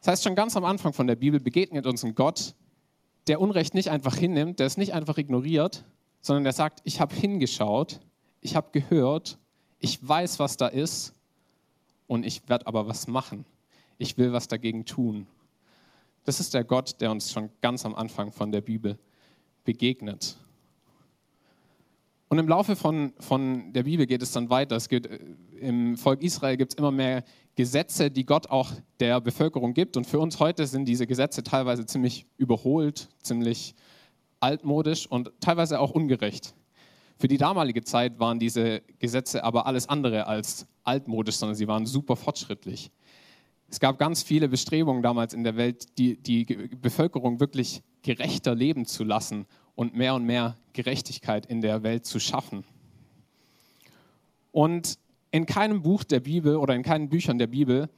Das 0.00 0.08
heißt, 0.08 0.24
schon 0.24 0.34
ganz 0.34 0.56
am 0.56 0.64
Anfang 0.64 0.92
von 0.92 1.06
der 1.06 1.16
Bibel 1.16 1.40
begegnet 1.40 1.86
uns 1.86 2.04
ein 2.04 2.14
Gott, 2.14 2.54
der 3.26 3.40
Unrecht 3.40 3.74
nicht 3.74 3.90
einfach 3.90 4.16
hinnimmt, 4.16 4.58
der 4.58 4.66
es 4.66 4.76
nicht 4.76 4.94
einfach 4.94 5.18
ignoriert, 5.18 5.84
sondern 6.20 6.44
der 6.44 6.52
sagt, 6.52 6.80
ich 6.84 7.00
habe 7.00 7.14
hingeschaut, 7.14 8.00
ich 8.40 8.56
habe 8.56 8.70
gehört, 8.72 9.38
ich 9.78 10.06
weiß, 10.06 10.38
was 10.38 10.56
da 10.56 10.68
ist 10.68 11.14
und 12.06 12.24
ich 12.24 12.48
werde 12.48 12.66
aber 12.66 12.86
was 12.86 13.06
machen. 13.06 13.44
Ich 13.98 14.18
will 14.18 14.32
was 14.32 14.48
dagegen 14.48 14.84
tun. 14.84 15.26
Das 16.24 16.40
ist 16.40 16.54
der 16.54 16.64
Gott, 16.64 17.00
der 17.00 17.10
uns 17.10 17.32
schon 17.32 17.50
ganz 17.60 17.84
am 17.84 17.94
Anfang 17.94 18.32
von 18.32 18.52
der 18.52 18.60
Bibel 18.60 18.98
begegnet. 19.64 20.36
Und 22.28 22.38
im 22.38 22.48
Laufe 22.48 22.76
von, 22.76 23.12
von 23.18 23.72
der 23.72 23.82
Bibel 23.82 24.06
geht 24.06 24.22
es 24.22 24.32
dann 24.32 24.48
weiter. 24.48 24.76
Es 24.76 24.88
geht, 24.88 25.06
äh, 25.06 25.18
Im 25.60 25.98
Volk 25.98 26.22
Israel 26.22 26.56
gibt 26.56 26.72
es 26.72 26.78
immer 26.78 26.90
mehr 26.90 27.24
Gesetze, 27.54 28.10
die 28.10 28.24
Gott 28.24 28.48
auch 28.48 28.72
der 29.00 29.20
Bevölkerung 29.20 29.74
gibt. 29.74 29.96
Und 29.96 30.06
für 30.06 30.18
uns 30.18 30.40
heute 30.40 30.66
sind 30.66 30.86
diese 30.86 31.06
Gesetze 31.06 31.42
teilweise 31.42 31.86
ziemlich 31.86 32.26
überholt, 32.38 33.08
ziemlich 33.22 33.74
altmodisch 34.40 35.06
und 35.06 35.30
teilweise 35.40 35.78
auch 35.78 35.90
ungerecht. 35.90 36.54
Für 37.18 37.28
die 37.28 37.36
damalige 37.36 37.82
Zeit 37.82 38.18
waren 38.18 38.38
diese 38.38 38.80
Gesetze 38.98 39.44
aber 39.44 39.66
alles 39.66 39.88
andere 39.88 40.26
als 40.26 40.66
altmodisch, 40.82 41.36
sondern 41.36 41.54
sie 41.54 41.68
waren 41.68 41.86
super 41.86 42.16
fortschrittlich. 42.16 42.90
Es 43.68 43.80
gab 43.80 43.98
ganz 43.98 44.22
viele 44.22 44.48
Bestrebungen 44.48 45.02
damals 45.02 45.32
in 45.32 45.44
der 45.44 45.56
Welt, 45.56 45.98
die, 45.98 46.16
die 46.16 46.44
Bevölkerung 46.44 47.38
wirklich 47.38 47.82
gerechter 48.02 48.54
leben 48.54 48.86
zu 48.86 49.04
lassen 49.04 49.46
und 49.74 49.94
mehr 49.94 50.14
und 50.14 50.24
mehr 50.24 50.56
Gerechtigkeit 50.72 51.46
in 51.46 51.60
der 51.60 51.82
Welt 51.82 52.04
zu 52.04 52.18
schaffen. 52.18 52.64
Und 54.50 54.98
in 55.32 55.46
keinem 55.46 55.82
Buch 55.82 56.04
der 56.04 56.20
Bibel 56.20 56.56
oder 56.56 56.74
in 56.76 56.82
keinen 56.82 57.08
Büchern 57.08 57.38
der 57.38 57.48
Bibel 57.48 57.88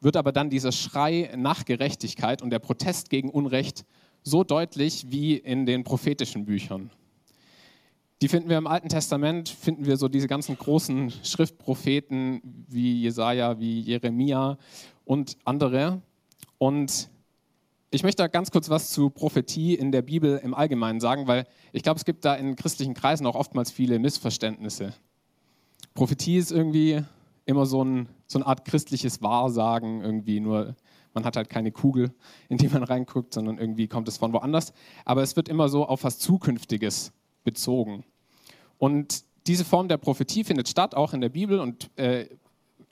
wird 0.00 0.16
aber 0.16 0.30
dann 0.30 0.50
dieser 0.50 0.72
Schrei 0.72 1.32
nach 1.36 1.64
Gerechtigkeit 1.64 2.42
und 2.42 2.50
der 2.50 2.58
Protest 2.58 3.08
gegen 3.10 3.30
Unrecht 3.30 3.84
so 4.22 4.44
deutlich 4.44 5.06
wie 5.08 5.36
in 5.36 5.66
den 5.66 5.84
prophetischen 5.84 6.44
Büchern. 6.44 6.90
Die 8.20 8.28
finden 8.28 8.48
wir 8.48 8.58
im 8.58 8.66
Alten 8.66 8.88
Testament, 8.88 9.48
finden 9.48 9.86
wir 9.86 9.96
so 9.96 10.06
diese 10.06 10.28
ganzen 10.28 10.56
großen 10.56 11.12
Schriftpropheten 11.24 12.40
wie 12.68 13.02
Jesaja, 13.02 13.58
wie 13.58 13.80
Jeremia 13.80 14.58
und 15.04 15.38
andere. 15.44 16.02
Und 16.58 17.08
ich 17.90 18.02
möchte 18.02 18.22
da 18.22 18.28
ganz 18.28 18.50
kurz 18.50 18.70
was 18.70 18.90
zu 18.90 19.10
Prophetie 19.10 19.74
in 19.74 19.92
der 19.92 20.02
Bibel 20.02 20.40
im 20.44 20.54
Allgemeinen 20.54 21.00
sagen, 21.00 21.26
weil 21.26 21.46
ich 21.72 21.82
glaube, 21.82 21.98
es 21.98 22.04
gibt 22.04 22.24
da 22.24 22.34
in 22.34 22.54
christlichen 22.54 22.94
Kreisen 22.94 23.26
auch 23.26 23.34
oftmals 23.34 23.72
viele 23.72 23.98
Missverständnisse. 23.98 24.94
Prophetie 25.94 26.38
ist 26.38 26.52
irgendwie 26.52 27.02
immer 27.44 27.66
so, 27.66 27.84
ein, 27.84 28.08
so 28.26 28.38
eine 28.38 28.46
Art 28.46 28.64
christliches 28.64 29.22
Wahrsagen, 29.22 30.00
irgendwie 30.02 30.40
nur 30.40 30.74
man 31.14 31.24
hat 31.24 31.36
halt 31.36 31.50
keine 31.50 31.72
Kugel, 31.72 32.12
in 32.48 32.58
die 32.58 32.68
man 32.68 32.82
reinguckt, 32.82 33.34
sondern 33.34 33.58
irgendwie 33.58 33.88
kommt 33.88 34.08
es 34.08 34.16
von 34.16 34.32
woanders. 34.32 34.72
Aber 35.04 35.22
es 35.22 35.36
wird 35.36 35.48
immer 35.48 35.68
so 35.68 35.86
auf 35.86 36.04
was 36.04 36.18
Zukünftiges 36.18 37.12
bezogen. 37.44 38.04
Und 38.78 39.24
diese 39.46 39.64
Form 39.64 39.88
der 39.88 39.98
Prophetie 39.98 40.44
findet 40.44 40.68
statt, 40.68 40.94
auch 40.94 41.12
in 41.12 41.20
der 41.20 41.28
Bibel 41.28 41.60
und 41.60 41.90
äh, 41.98 42.26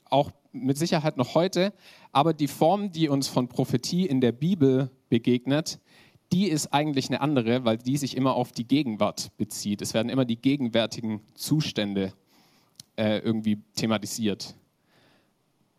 auch 0.05 0.31
mit 0.53 0.77
Sicherheit 0.77 1.17
noch 1.17 1.35
heute, 1.35 1.73
aber 2.13 2.35
die 2.35 2.49
Form, 2.49 2.91
die 2.91 3.09
uns 3.09 3.29
von 3.29 3.49
Prophetie 3.49 4.07
in 4.07 4.21
der 4.21 4.33
Bibel 4.33 4.91
begegnet, 5.09 5.79
die 6.33 6.49
ist 6.49 6.73
eigentlich 6.73 7.09
eine 7.09 7.21
andere, 7.21 7.65
weil 7.65 7.79
die 7.79 7.97
sich 7.97 8.17
immer 8.17 8.35
auf 8.35 8.53
die 8.53 8.67
Gegenwart 8.67 9.37
bezieht. 9.37 9.83
Es 9.83 9.95
werden 9.95 10.09
immer 10.09 10.25
die 10.25 10.41
gegenwärtigen 10.41 11.21
Zustände 11.35 12.13
äh, 13.01 13.21
irgendwie 13.21 13.63
thematisiert. 13.75 14.55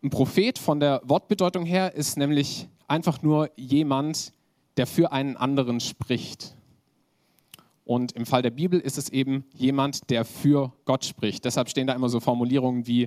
Ein 0.02 0.10
Prophet 0.10 0.58
von 0.58 0.80
der 0.80 1.00
Wortbedeutung 1.04 1.64
her 1.64 1.94
ist 1.94 2.18
nämlich 2.18 2.68
einfach 2.88 3.22
nur 3.22 3.48
jemand, 3.56 4.32
der 4.76 4.88
für 4.88 5.12
einen 5.12 5.36
anderen 5.36 5.78
spricht. 5.78 6.56
Und 7.84 8.10
im 8.12 8.26
Fall 8.26 8.42
der 8.42 8.50
Bibel 8.50 8.80
ist 8.80 8.98
es 8.98 9.08
eben 9.08 9.44
jemand, 9.54 10.10
der 10.10 10.24
für 10.24 10.72
Gott 10.84 11.04
spricht. 11.04 11.44
Deshalb 11.44 11.68
stehen 11.68 11.86
da 11.86 11.94
immer 11.94 12.08
so 12.08 12.18
Formulierungen 12.18 12.88
wie 12.88 13.06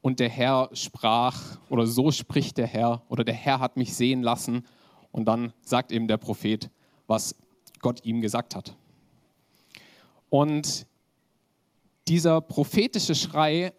und 0.00 0.20
der 0.20 0.28
Herr 0.28 0.70
sprach 0.72 1.58
oder 1.68 1.86
so 1.86 2.12
spricht 2.12 2.58
der 2.58 2.68
Herr 2.68 3.02
oder 3.08 3.24
der 3.24 3.34
Herr 3.34 3.58
hat 3.58 3.76
mich 3.76 3.94
sehen 3.94 4.22
lassen 4.22 4.64
und 5.10 5.24
dann 5.24 5.52
sagt 5.62 5.90
eben 5.90 6.06
der 6.06 6.18
Prophet, 6.18 6.70
was 7.08 7.34
Gott 7.80 8.04
ihm 8.04 8.20
gesagt 8.20 8.54
hat. 8.54 8.76
Und 10.30 10.86
dieser 12.08 12.40
prophetische 12.40 13.14
Schrei 13.14 13.72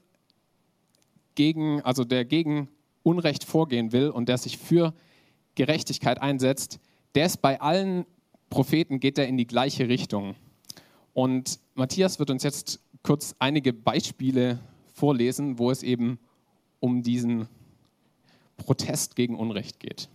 gegen, 1.35 1.81
also 1.81 2.03
der 2.03 2.25
gegen 2.25 2.69
Unrecht 3.03 3.43
vorgehen 3.43 3.91
will 3.91 4.09
und 4.09 4.27
der 4.27 4.37
sich 4.37 4.57
für 4.57 4.93
Gerechtigkeit 5.55 6.21
einsetzt, 6.21 6.79
der 7.15 7.25
ist 7.25 7.41
bei 7.41 7.61
allen 7.61 8.05
Propheten 8.49 8.99
geht 8.99 9.17
er 9.17 9.27
in 9.27 9.37
die 9.37 9.47
gleiche 9.47 9.89
Richtung. 9.89 10.35
Und 11.13 11.59
Matthias 11.75 12.19
wird 12.19 12.29
uns 12.29 12.43
jetzt 12.43 12.79
kurz 13.03 13.35
einige 13.39 13.73
Beispiele 13.73 14.59
vorlesen, 14.93 15.59
wo 15.59 15.71
es 15.71 15.83
eben 15.83 16.19
um 16.79 17.03
diesen 17.03 17.47
Protest 18.57 19.15
gegen 19.15 19.35
Unrecht 19.35 19.79
geht. 19.79 20.09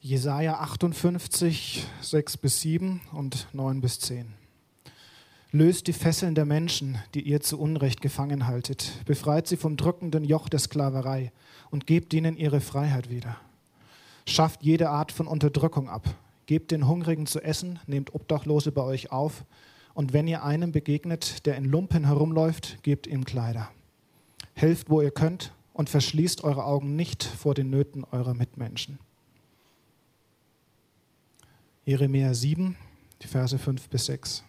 Jesaja 0.00 0.60
58, 0.60 1.84
6 2.00 2.36
bis 2.38 2.60
7 2.60 3.00
und 3.12 3.48
9 3.52 3.80
bis 3.80 4.00
10. 4.00 4.39
Löst 5.52 5.88
die 5.88 5.92
Fesseln 5.92 6.36
der 6.36 6.44
Menschen, 6.44 6.98
die 7.12 7.22
ihr 7.22 7.40
zu 7.40 7.58
Unrecht 7.58 8.00
gefangen 8.00 8.46
haltet. 8.46 8.92
Befreit 9.04 9.48
sie 9.48 9.56
vom 9.56 9.76
drückenden 9.76 10.24
Joch 10.24 10.48
der 10.48 10.60
Sklaverei 10.60 11.32
und 11.72 11.88
gebt 11.88 12.14
ihnen 12.14 12.36
ihre 12.36 12.60
Freiheit 12.60 13.10
wieder. 13.10 13.36
Schafft 14.28 14.62
jede 14.62 14.90
Art 14.90 15.10
von 15.10 15.26
Unterdrückung 15.26 15.88
ab. 15.88 16.14
Gebt 16.46 16.70
den 16.70 16.86
Hungrigen 16.86 17.26
zu 17.26 17.40
essen, 17.40 17.80
nehmt 17.88 18.14
Obdachlose 18.14 18.70
bei 18.70 18.82
euch 18.82 19.10
auf 19.10 19.44
Und 19.92 20.12
wenn 20.12 20.28
ihr 20.28 20.44
einem 20.44 20.70
begegnet, 20.70 21.44
der 21.46 21.56
in 21.56 21.64
Lumpen 21.64 22.04
herumläuft, 22.04 22.80
gebt 22.84 23.08
ihm 23.08 23.24
Kleider. 23.24 23.72
Helft, 24.54 24.88
wo 24.88 25.00
ihr 25.00 25.10
könnt 25.10 25.52
und 25.72 25.90
verschließt 25.90 26.44
eure 26.44 26.64
Augen 26.64 26.94
nicht 26.94 27.24
vor 27.24 27.54
den 27.54 27.70
Nöten 27.70 28.04
eurer 28.04 28.34
Mitmenschen. 28.34 29.00
Jeremia 31.84 32.34
7, 32.34 32.76
die 33.22 33.26
Verse 33.26 33.58
5 33.58 33.88
bis 33.88 34.06
6. 34.06 34.44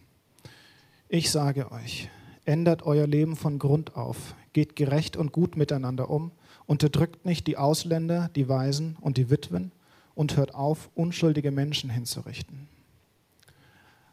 Ich 1.14 1.30
sage 1.30 1.74
euch, 1.74 2.08
ändert 2.46 2.84
euer 2.84 3.06
Leben 3.06 3.36
von 3.36 3.60
Grund 3.60 3.98
auf, 3.98 4.34
geht 4.54 4.78
gerecht 4.78 5.18
und 5.18 5.34
gut 5.34 5.58
miteinander 5.58 6.10
um, 6.10 6.32
unterdrückt 6.68 7.26
nicht 7.26 7.48
die 7.48 7.58
Ausländer, 7.58 8.30
die 8.34 8.48
Waisen 8.48 8.96
und 9.02 9.18
die 9.18 9.30
Witwen 9.30 9.74
und 10.16 10.38
hört 10.38 10.56
auf, 10.56 10.90
unschuldige 10.96 11.52
Menschen 11.52 11.90
hinzurichten. 11.90 12.70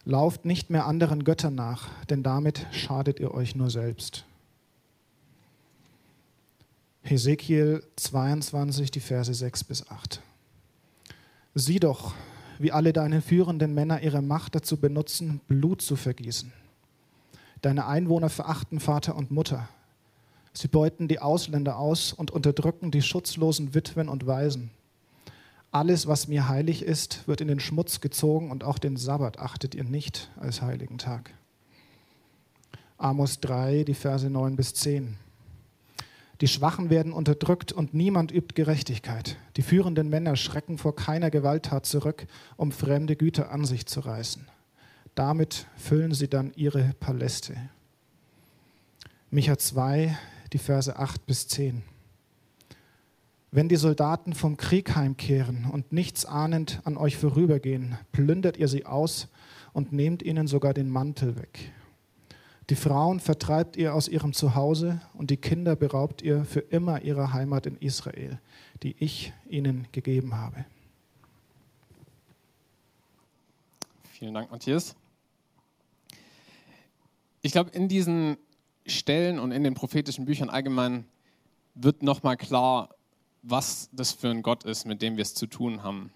Lauft 0.07 0.45
nicht 0.45 0.71
mehr 0.71 0.87
anderen 0.87 1.23
Göttern 1.23 1.55
nach, 1.55 1.88
denn 2.07 2.25
damit 2.25 2.67
schadet 2.73 3.21
ihr 3.21 3.33
euch 3.33 3.55
nur 3.55 3.71
selbst. 3.71 4.25
Hesekiel 7.02 7.85
22, 7.95 8.90
die 8.90 8.99
Verse 8.99 9.33
6 9.33 9.62
bis 9.62 9.88
8. 9.88 10.21
Sieh 11.55 11.78
doch, 11.78 12.17
wie 12.59 12.73
alle 12.73 12.93
deine 12.93 13.23
führenden 13.23 13.73
Männer 13.73 14.02
ihre 14.02 14.21
Macht 14.21 14.57
dazu 14.57 14.78
benutzen, 14.78 15.40
Blut 15.47 15.81
zu 15.81 15.95
vergießen. 15.95 16.52
Deine 17.62 17.87
Einwohner 17.87 18.29
verachten 18.29 18.81
Vater 18.81 19.17
und 19.17 19.31
Mutter. 19.31 19.69
Sie 20.53 20.69
beuten 20.69 21.09
die 21.09 21.21
Ausländer 21.21 21.79
aus 21.79 22.12
und 22.12 22.31
unterdrücken 22.31 22.91
die 22.91 23.03
schutzlosen 23.03 23.75
Witwen 23.75 24.09
und 24.09 24.27
Waisen. 24.27 24.71
Alles, 25.71 26.07
was 26.07 26.29
mir 26.29 26.49
heilig 26.49 26.83
ist, 26.83 27.29
wird 27.29 27.41
in 27.41 27.49
den 27.49 27.61
Schmutz 27.61 28.00
gezogen 28.00 28.50
und 28.50 28.65
auch 28.65 28.79
den 28.79 28.97
Sabbat 28.97 29.38
achtet 29.38 29.75
ihr 29.75 29.85
nicht 29.85 30.31
als 30.41 30.62
heiligen 30.62 30.99
Tag. 30.99 31.31
Amos 32.97 33.41
3, 33.41 33.85
die 33.85 33.95
Verse 33.95 34.29
9 34.29 34.57
bis 34.57 34.75
10. 34.75 35.17
Die 36.41 36.49
Schwachen 36.49 36.88
werden 36.88 37.12
unterdrückt 37.12 37.73
und 37.73 37.95
niemand 37.95 38.33
übt 38.33 38.55
Gerechtigkeit. 38.55 39.37
Die 39.57 39.62
führenden 39.62 40.09
Männer 40.09 40.37
schrecken 40.37 40.79
vor 40.79 40.95
keiner 40.95 41.31
Gewalttat 41.31 41.85
zurück, 41.85 42.27
um 42.57 42.73
fremde 42.73 43.17
Güter 43.17 43.50
an 43.50 43.65
sich 43.65 43.87
zu 43.87 44.00
reißen. 44.00 44.47
Damit 45.19 45.67
füllen 45.75 46.15
sie 46.15 46.29
dann 46.29 46.53
ihre 46.55 46.95
Paläste. 47.01 47.57
Micha 49.33 49.59
2, 49.59 50.17
die 50.53 50.59
Verse 50.59 50.97
8 50.97 51.27
bis 51.27 51.49
10. 51.49 51.83
Wenn 53.51 53.69
die 53.69 53.75
Soldaten 53.75 54.33
vom 54.33 54.57
Krieg 54.57 54.95
heimkehren 54.95 55.69
und 55.73 55.91
nichts 55.91 56.25
ahnend 56.25 56.81
an 56.85 56.97
euch 56.97 57.17
vorübergehen, 57.17 57.99
plündert 58.13 58.59
ihr 58.59 58.69
sie 58.69 58.87
aus 58.87 59.27
und 59.73 59.93
nehmt 59.93 60.23
ihnen 60.23 60.47
sogar 60.47 60.73
den 60.73 60.89
Mantel 60.89 61.37
weg. 61.37 61.73
Die 62.71 62.77
Frauen 62.77 63.19
vertreibt 63.19 63.77
ihr 63.77 63.97
aus 63.97 64.07
ihrem 64.07 64.33
Zuhause 64.33 65.01
und 65.15 65.31
die 65.31 65.37
Kinder 65.37 65.75
beraubt 65.75 66.23
ihr 66.23 66.45
für 66.45 66.61
immer 66.61 67.03
ihrer 67.03 67.33
Heimat 67.33 67.67
in 67.67 67.77
Israel, 67.79 68.39
die 68.85 68.95
ich 69.01 69.33
ihnen 69.49 69.89
gegeben 69.91 70.37
habe. 70.37 70.65
Vielen 74.13 74.35
Dank, 74.35 74.53
Matthias. 74.53 74.95
Ich 77.49 77.52
glaube, 77.52 77.71
in 77.71 77.88
diesen 77.88 78.37
Stellen 78.85 79.38
und 79.38 79.52
in 79.52 79.64
den 79.64 79.73
prophetischen 79.73 80.26
Büchern 80.26 80.50
allgemein 80.50 81.07
wird 81.75 82.02
nochmal 82.02 82.37
klar, 82.37 82.95
was 83.40 83.88
das 83.90 84.12
für 84.12 84.28
ein 84.28 84.43
Gott 84.43 84.64
ist, 84.64 84.85
mit 84.85 85.00
dem 85.00 85.17
wir 85.17 85.23
es 85.23 85.33
zu 85.33 85.47
tun 85.47 85.83
haben. 85.83 86.12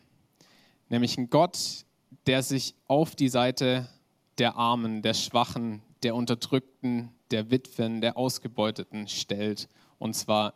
Nämlich 0.90 1.16
ein 1.16 1.30
Gott, 1.30 1.86
der 2.26 2.42
sich 2.42 2.74
auf 2.86 3.16
die 3.16 3.30
Seite 3.30 3.88
der 4.36 4.56
Armen, 4.56 5.00
der 5.00 5.14
Schwachen, 5.14 5.80
der 6.02 6.16
Unterdrückten, 6.16 7.08
der 7.30 7.50
Witwen, 7.50 8.02
der 8.02 8.18
Ausgebeuteten 8.18 9.08
stellt. 9.08 9.70
Und 9.98 10.12
zwar 10.12 10.52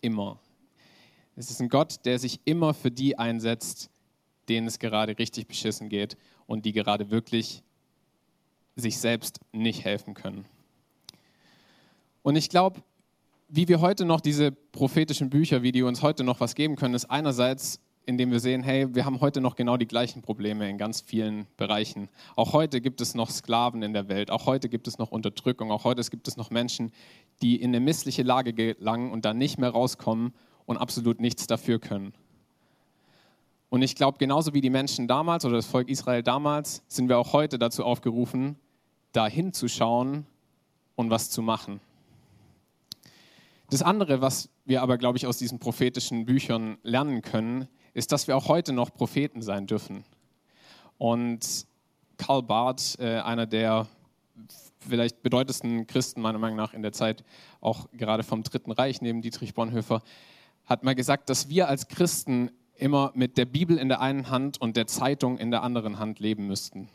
immer. 0.00 0.40
Es 1.36 1.50
ist 1.50 1.60
ein 1.60 1.68
Gott, 1.68 2.06
der 2.06 2.18
sich 2.18 2.40
immer 2.46 2.72
für 2.72 2.90
die 2.90 3.18
einsetzt, 3.18 3.90
denen 4.48 4.68
es 4.68 4.78
gerade 4.78 5.18
richtig 5.18 5.48
beschissen 5.48 5.90
geht 5.90 6.16
und 6.46 6.64
die 6.64 6.72
gerade 6.72 7.10
wirklich 7.10 7.62
sich 8.80 8.98
selbst 8.98 9.40
nicht 9.52 9.84
helfen 9.84 10.14
können. 10.14 10.46
Und 12.22 12.36
ich 12.36 12.48
glaube, 12.48 12.82
wie 13.48 13.68
wir 13.68 13.80
heute 13.80 14.04
noch 14.04 14.20
diese 14.20 14.52
prophetischen 14.52 15.30
Bücher, 15.30 15.62
wie 15.62 15.72
die 15.72 15.82
uns 15.82 16.02
heute 16.02 16.24
noch 16.24 16.40
was 16.40 16.54
geben 16.54 16.76
können, 16.76 16.94
ist 16.94 17.06
einerseits, 17.06 17.80
indem 18.04 18.30
wir 18.30 18.40
sehen, 18.40 18.62
hey, 18.62 18.94
wir 18.94 19.04
haben 19.04 19.20
heute 19.20 19.40
noch 19.40 19.56
genau 19.56 19.76
die 19.76 19.86
gleichen 19.86 20.22
Probleme 20.22 20.68
in 20.68 20.78
ganz 20.78 21.00
vielen 21.00 21.46
Bereichen. 21.56 22.08
Auch 22.36 22.52
heute 22.52 22.80
gibt 22.80 23.00
es 23.00 23.14
noch 23.14 23.30
Sklaven 23.30 23.82
in 23.82 23.92
der 23.92 24.08
Welt, 24.08 24.30
auch 24.30 24.46
heute 24.46 24.68
gibt 24.68 24.88
es 24.88 24.98
noch 24.98 25.10
Unterdrückung, 25.10 25.70
auch 25.70 25.84
heute 25.84 26.02
gibt 26.02 26.28
es 26.28 26.36
noch 26.36 26.50
Menschen, 26.50 26.92
die 27.42 27.56
in 27.56 27.70
eine 27.70 27.80
missliche 27.80 28.22
Lage 28.22 28.52
gelangen 28.52 29.10
und 29.10 29.24
dann 29.24 29.38
nicht 29.38 29.58
mehr 29.58 29.70
rauskommen 29.70 30.32
und 30.66 30.76
absolut 30.76 31.20
nichts 31.20 31.46
dafür 31.46 31.78
können. 31.78 32.12
Und 33.70 33.82
ich 33.82 33.94
glaube, 33.94 34.18
genauso 34.18 34.54
wie 34.54 34.60
die 34.60 34.70
Menschen 34.70 35.08
damals 35.08 35.44
oder 35.44 35.56
das 35.56 35.66
Volk 35.66 35.88
Israel 35.88 36.22
damals, 36.22 36.82
sind 36.88 37.08
wir 37.08 37.18
auch 37.18 37.32
heute 37.32 37.58
dazu 37.58 37.84
aufgerufen, 37.84 38.56
da 39.18 39.26
hinzuschauen 39.26 40.26
und 40.94 41.10
was 41.10 41.28
zu 41.28 41.42
machen. 41.42 41.80
Das 43.68 43.82
andere, 43.82 44.20
was 44.20 44.48
wir 44.64 44.80
aber, 44.80 44.96
glaube 44.96 45.18
ich, 45.18 45.26
aus 45.26 45.38
diesen 45.38 45.58
prophetischen 45.58 46.24
Büchern 46.24 46.78
lernen 46.84 47.20
können, 47.20 47.66
ist, 47.94 48.12
dass 48.12 48.28
wir 48.28 48.36
auch 48.36 48.46
heute 48.46 48.72
noch 48.72 48.94
Propheten 48.94 49.42
sein 49.42 49.66
dürfen. 49.66 50.04
Und 50.98 51.66
Karl 52.16 52.44
Barth, 52.44 52.96
äh, 53.00 53.18
einer 53.18 53.46
der 53.46 53.88
vielleicht 54.88 55.20
bedeutendsten 55.24 55.88
Christen 55.88 56.20
meiner 56.20 56.38
Meinung 56.38 56.56
nach 56.56 56.72
in 56.72 56.82
der 56.82 56.92
Zeit, 56.92 57.24
auch 57.60 57.88
gerade 57.92 58.22
vom 58.22 58.44
Dritten 58.44 58.70
Reich 58.70 59.02
neben 59.02 59.20
Dietrich 59.20 59.52
Bonhoeffer, 59.52 60.00
hat 60.64 60.84
mal 60.84 60.94
gesagt, 60.94 61.28
dass 61.28 61.48
wir 61.48 61.66
als 61.68 61.88
Christen 61.88 62.52
immer 62.76 63.10
mit 63.16 63.36
der 63.36 63.46
Bibel 63.46 63.78
in 63.78 63.88
der 63.88 64.00
einen 64.00 64.30
Hand 64.30 64.60
und 64.60 64.76
der 64.76 64.86
Zeitung 64.86 65.38
in 65.38 65.50
der 65.50 65.64
anderen 65.64 65.98
Hand 65.98 66.20
leben 66.20 66.46
müssten. 66.46 66.88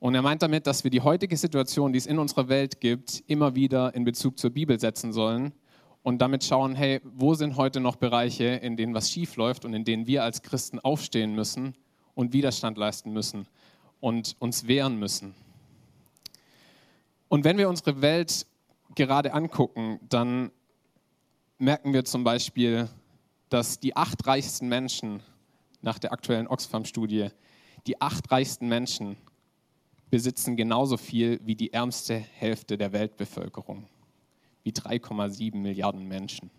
Und 0.00 0.14
er 0.14 0.22
meint 0.22 0.40
damit, 0.40 0.66
dass 0.66 0.82
wir 0.82 0.90
die 0.90 1.02
heutige 1.02 1.36
Situation, 1.36 1.92
die 1.92 1.98
es 1.98 2.06
in 2.06 2.18
unserer 2.18 2.48
Welt 2.48 2.80
gibt, 2.80 3.22
immer 3.26 3.54
wieder 3.54 3.94
in 3.94 4.04
Bezug 4.04 4.38
zur 4.38 4.48
Bibel 4.48 4.80
setzen 4.80 5.12
sollen 5.12 5.52
und 6.02 6.22
damit 6.22 6.42
schauen, 6.42 6.74
hey, 6.74 7.02
wo 7.04 7.34
sind 7.34 7.56
heute 7.56 7.80
noch 7.80 7.96
Bereiche, 7.96 8.44
in 8.46 8.78
denen 8.78 8.94
was 8.94 9.10
schief 9.10 9.36
läuft 9.36 9.66
und 9.66 9.74
in 9.74 9.84
denen 9.84 10.06
wir 10.06 10.24
als 10.24 10.40
Christen 10.40 10.78
aufstehen 10.78 11.34
müssen 11.34 11.74
und 12.14 12.32
Widerstand 12.32 12.78
leisten 12.78 13.12
müssen 13.12 13.46
und 14.00 14.36
uns 14.38 14.66
wehren 14.66 14.98
müssen. 14.98 15.34
Und 17.28 17.44
wenn 17.44 17.58
wir 17.58 17.68
unsere 17.68 18.00
Welt 18.00 18.46
gerade 18.94 19.34
angucken, 19.34 20.00
dann 20.08 20.50
merken 21.58 21.92
wir 21.92 22.06
zum 22.06 22.24
Beispiel, 22.24 22.88
dass 23.50 23.78
die 23.78 23.94
acht 23.96 24.26
reichsten 24.26 24.66
Menschen 24.68 25.22
nach 25.82 25.98
der 25.98 26.12
aktuellen 26.12 26.48
Oxfam-Studie, 26.48 27.28
die 27.86 28.00
acht 28.00 28.30
reichsten 28.32 28.66
Menschen 28.66 29.18
besitzen 30.10 30.56
genauso 30.56 30.96
viel 30.96 31.40
wie 31.44 31.54
die 31.54 31.72
ärmste 31.72 32.14
Hälfte 32.14 32.76
der 32.76 32.92
Weltbevölkerung, 32.92 33.86
wie 34.64 34.72
3,7 34.72 35.56
Milliarden 35.56 36.06
Menschen. 36.08 36.50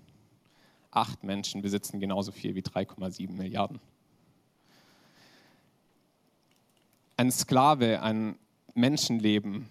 Acht 0.90 1.24
Menschen 1.24 1.62
besitzen 1.62 2.00
genauso 2.00 2.32
viel 2.32 2.56
wie 2.56 2.62
3,7 2.62 3.32
Milliarden. 3.32 3.80
Ein 7.18 7.32
Sklave, 7.32 8.02
ein 8.02 8.38
Menschenleben 8.74 9.68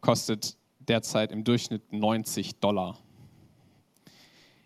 kostet 0.00 0.56
derzeit 0.78 1.32
im 1.32 1.44
Durchschnitt 1.44 1.92
90 1.92 2.60
Dollar 2.60 2.98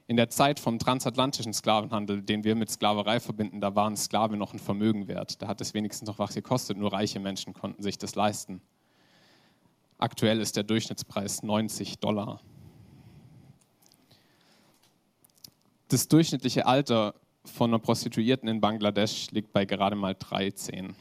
in 0.07 0.17
der 0.17 0.29
Zeit 0.29 0.61
vom 0.61 0.79
transatlantischen 0.79 1.55
Sklavenhandel, 1.55 2.23
den 2.23 2.45
wir 2.45 2.55
mit 2.55 2.71
Sklaverei 2.71 3.21
verbinden, 3.21 3.61
da 3.61 3.75
waren 3.75 3.97
Sklave 3.97 4.37
noch 4.37 4.53
ein 4.53 4.59
Vermögen 4.59 5.09
wert. 5.09 5.41
Da 5.41 5.49
hat 5.49 5.61
es 5.61 5.73
wenigstens 5.73 6.09
noch 6.09 6.19
was 6.19 6.35
gekostet. 6.35 6.77
Nur 6.77 6.93
reiche 6.93 7.21
Menschen 7.21 7.55
konnten 7.55 7.83
sich 7.83 7.97
das 7.97 8.15
leisten. 8.15 8.61
Aktuell 9.97 10.41
ist 10.41 10.57
der 10.57 10.65
Durchschnittspreis 10.65 11.43
90 11.43 11.99
Dollar. 12.01 12.41
Das 15.89 16.09
durchschnittliche 16.09 16.67
Alter 16.67 17.15
von 17.45 17.71
einer 17.71 17.79
Prostituierten 17.79 18.49
in 18.49 18.61
Bangladesch 18.61 19.31
liegt 19.31 19.53
bei 19.53 19.65
gerade 19.65 19.97
mal 19.97 20.15
13. 20.15 20.95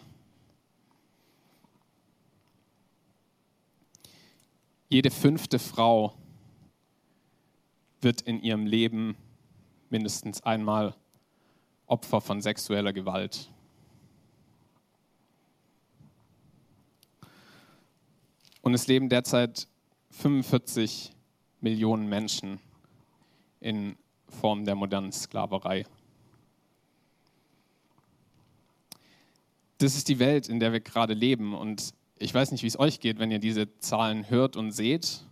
Jede 4.87 5.09
fünfte 5.09 5.59
Frau 5.59 6.13
wird 8.03 8.21
in 8.21 8.41
ihrem 8.41 8.65
Leben 8.65 9.15
mindestens 9.89 10.41
einmal 10.41 10.95
Opfer 11.85 12.21
von 12.21 12.41
sexueller 12.41 12.93
Gewalt. 12.93 13.49
Und 18.61 18.73
es 18.73 18.87
leben 18.87 19.09
derzeit 19.09 19.67
45 20.11 21.11
Millionen 21.59 22.07
Menschen 22.07 22.59
in 23.59 23.97
Form 24.27 24.65
der 24.65 24.75
modernen 24.75 25.11
Sklaverei. 25.11 25.85
Das 29.77 29.95
ist 29.95 30.07
die 30.07 30.19
Welt, 30.19 30.47
in 30.47 30.59
der 30.59 30.71
wir 30.71 30.79
gerade 30.79 31.13
leben. 31.13 31.53
Und 31.53 31.93
ich 32.17 32.33
weiß 32.33 32.51
nicht, 32.51 32.63
wie 32.63 32.67
es 32.67 32.79
euch 32.79 33.01
geht, 33.01 33.19
wenn 33.19 33.31
ihr 33.31 33.39
diese 33.39 33.77
Zahlen 33.79 34.29
hört 34.29 34.55
und 34.55 34.71
seht. 34.71 35.25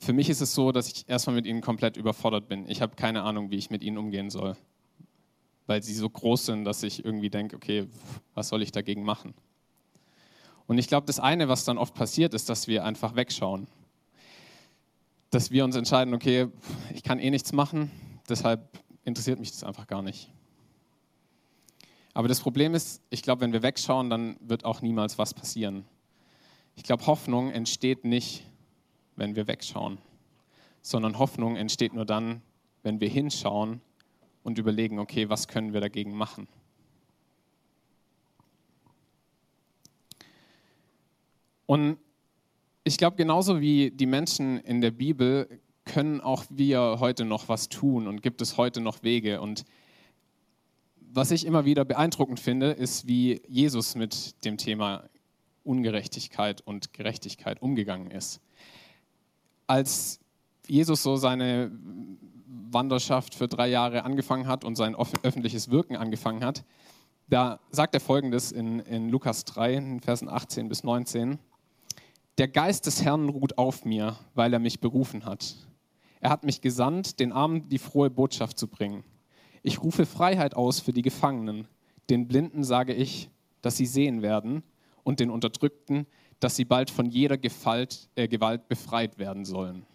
Für 0.00 0.14
mich 0.14 0.30
ist 0.30 0.40
es 0.40 0.54
so, 0.54 0.72
dass 0.72 0.88
ich 0.88 1.06
erstmal 1.08 1.36
mit 1.36 1.46
ihnen 1.46 1.60
komplett 1.60 1.98
überfordert 1.98 2.48
bin. 2.48 2.66
Ich 2.70 2.80
habe 2.80 2.96
keine 2.96 3.22
Ahnung, 3.22 3.50
wie 3.50 3.56
ich 3.56 3.68
mit 3.68 3.82
ihnen 3.82 3.98
umgehen 3.98 4.30
soll, 4.30 4.56
weil 5.66 5.82
sie 5.82 5.92
so 5.92 6.08
groß 6.08 6.46
sind, 6.46 6.64
dass 6.64 6.82
ich 6.82 7.04
irgendwie 7.04 7.28
denke, 7.28 7.54
okay, 7.54 7.86
was 8.34 8.48
soll 8.48 8.62
ich 8.62 8.72
dagegen 8.72 9.02
machen? 9.02 9.34
Und 10.66 10.78
ich 10.78 10.88
glaube, 10.88 11.06
das 11.06 11.20
eine, 11.20 11.50
was 11.50 11.66
dann 11.66 11.76
oft 11.76 11.92
passiert, 11.92 12.32
ist, 12.32 12.48
dass 12.48 12.66
wir 12.66 12.84
einfach 12.84 13.14
wegschauen. 13.14 13.66
Dass 15.28 15.50
wir 15.50 15.66
uns 15.66 15.76
entscheiden, 15.76 16.14
okay, 16.14 16.48
ich 16.94 17.02
kann 17.02 17.18
eh 17.18 17.28
nichts 17.28 17.52
machen, 17.52 17.90
deshalb 18.26 18.78
interessiert 19.04 19.38
mich 19.38 19.50
das 19.50 19.64
einfach 19.64 19.86
gar 19.86 20.00
nicht. 20.00 20.30
Aber 22.14 22.26
das 22.26 22.40
Problem 22.40 22.74
ist, 22.74 23.02
ich 23.10 23.20
glaube, 23.20 23.42
wenn 23.42 23.52
wir 23.52 23.62
wegschauen, 23.62 24.08
dann 24.08 24.36
wird 24.40 24.64
auch 24.64 24.80
niemals 24.80 25.18
was 25.18 25.34
passieren. 25.34 25.84
Ich 26.74 26.84
glaube, 26.84 27.06
Hoffnung 27.06 27.50
entsteht 27.50 28.04
nicht, 28.04 28.46
wenn 29.20 29.36
wir 29.36 29.46
wegschauen, 29.46 29.98
sondern 30.80 31.18
Hoffnung 31.18 31.56
entsteht 31.56 31.92
nur 31.92 32.06
dann, 32.06 32.40
wenn 32.82 33.00
wir 33.00 33.08
hinschauen 33.08 33.82
und 34.42 34.58
überlegen, 34.58 34.98
okay, 34.98 35.28
was 35.28 35.46
können 35.46 35.74
wir 35.74 35.80
dagegen 35.80 36.14
machen. 36.14 36.48
Und 41.66 41.98
ich 42.82 42.96
glaube, 42.96 43.16
genauso 43.16 43.60
wie 43.60 43.90
die 43.90 44.06
Menschen 44.06 44.58
in 44.58 44.80
der 44.80 44.90
Bibel 44.90 45.60
können 45.84 46.20
auch 46.22 46.44
wir 46.48 46.96
heute 46.98 47.26
noch 47.26 47.48
was 47.48 47.68
tun 47.68 48.08
und 48.08 48.22
gibt 48.22 48.40
es 48.40 48.56
heute 48.56 48.80
noch 48.80 49.02
Wege. 49.02 49.42
Und 49.42 49.64
was 50.96 51.30
ich 51.30 51.44
immer 51.44 51.66
wieder 51.66 51.84
beeindruckend 51.84 52.40
finde, 52.40 52.70
ist, 52.70 53.06
wie 53.06 53.42
Jesus 53.46 53.94
mit 53.96 54.44
dem 54.46 54.56
Thema 54.56 55.10
Ungerechtigkeit 55.62 56.62
und 56.62 56.94
Gerechtigkeit 56.94 57.60
umgegangen 57.60 58.10
ist. 58.10 58.40
Als 59.70 60.18
Jesus 60.66 61.04
so 61.04 61.14
seine 61.14 61.70
Wanderschaft 62.72 63.36
für 63.36 63.46
drei 63.46 63.68
Jahre 63.68 64.02
angefangen 64.02 64.48
hat 64.48 64.64
und 64.64 64.74
sein 64.74 64.96
öffentliches 64.96 65.70
Wirken 65.70 65.94
angefangen 65.94 66.42
hat, 66.42 66.64
da 67.28 67.60
sagt 67.70 67.94
er 67.94 68.00
folgendes 68.00 68.50
in, 68.50 68.80
in 68.80 69.10
Lukas 69.10 69.44
3, 69.44 69.74
in 69.74 70.00
Versen 70.00 70.28
18 70.28 70.68
bis 70.68 70.82
19. 70.82 71.38
Der 72.38 72.48
Geist 72.48 72.86
des 72.86 73.04
Herrn 73.04 73.28
ruht 73.28 73.58
auf 73.58 73.84
mir, 73.84 74.16
weil 74.34 74.52
er 74.52 74.58
mich 74.58 74.80
berufen 74.80 75.24
hat. 75.24 75.54
Er 76.18 76.30
hat 76.30 76.42
mich 76.42 76.62
gesandt, 76.62 77.20
den 77.20 77.30
Armen 77.30 77.68
die 77.68 77.78
frohe 77.78 78.10
Botschaft 78.10 78.58
zu 78.58 78.66
bringen. 78.66 79.04
Ich 79.62 79.84
rufe 79.84 80.04
Freiheit 80.04 80.56
aus 80.56 80.80
für 80.80 80.92
die 80.92 81.02
Gefangenen. 81.02 81.68
Den 82.08 82.26
Blinden 82.26 82.64
sage 82.64 82.92
ich, 82.92 83.30
dass 83.62 83.76
sie 83.76 83.86
sehen 83.86 84.20
werden 84.20 84.64
und 85.04 85.20
den 85.20 85.30
Unterdrückten, 85.30 86.08
dass 86.40 86.56
sie 86.56 86.64
bald 86.64 86.90
von 86.90 87.06
jeder 87.06 87.38
Gewalt, 87.38 88.08
äh, 88.16 88.26
Gewalt 88.26 88.68
befreit 88.68 89.18
werden 89.18 89.44
sollen. 89.44 89.86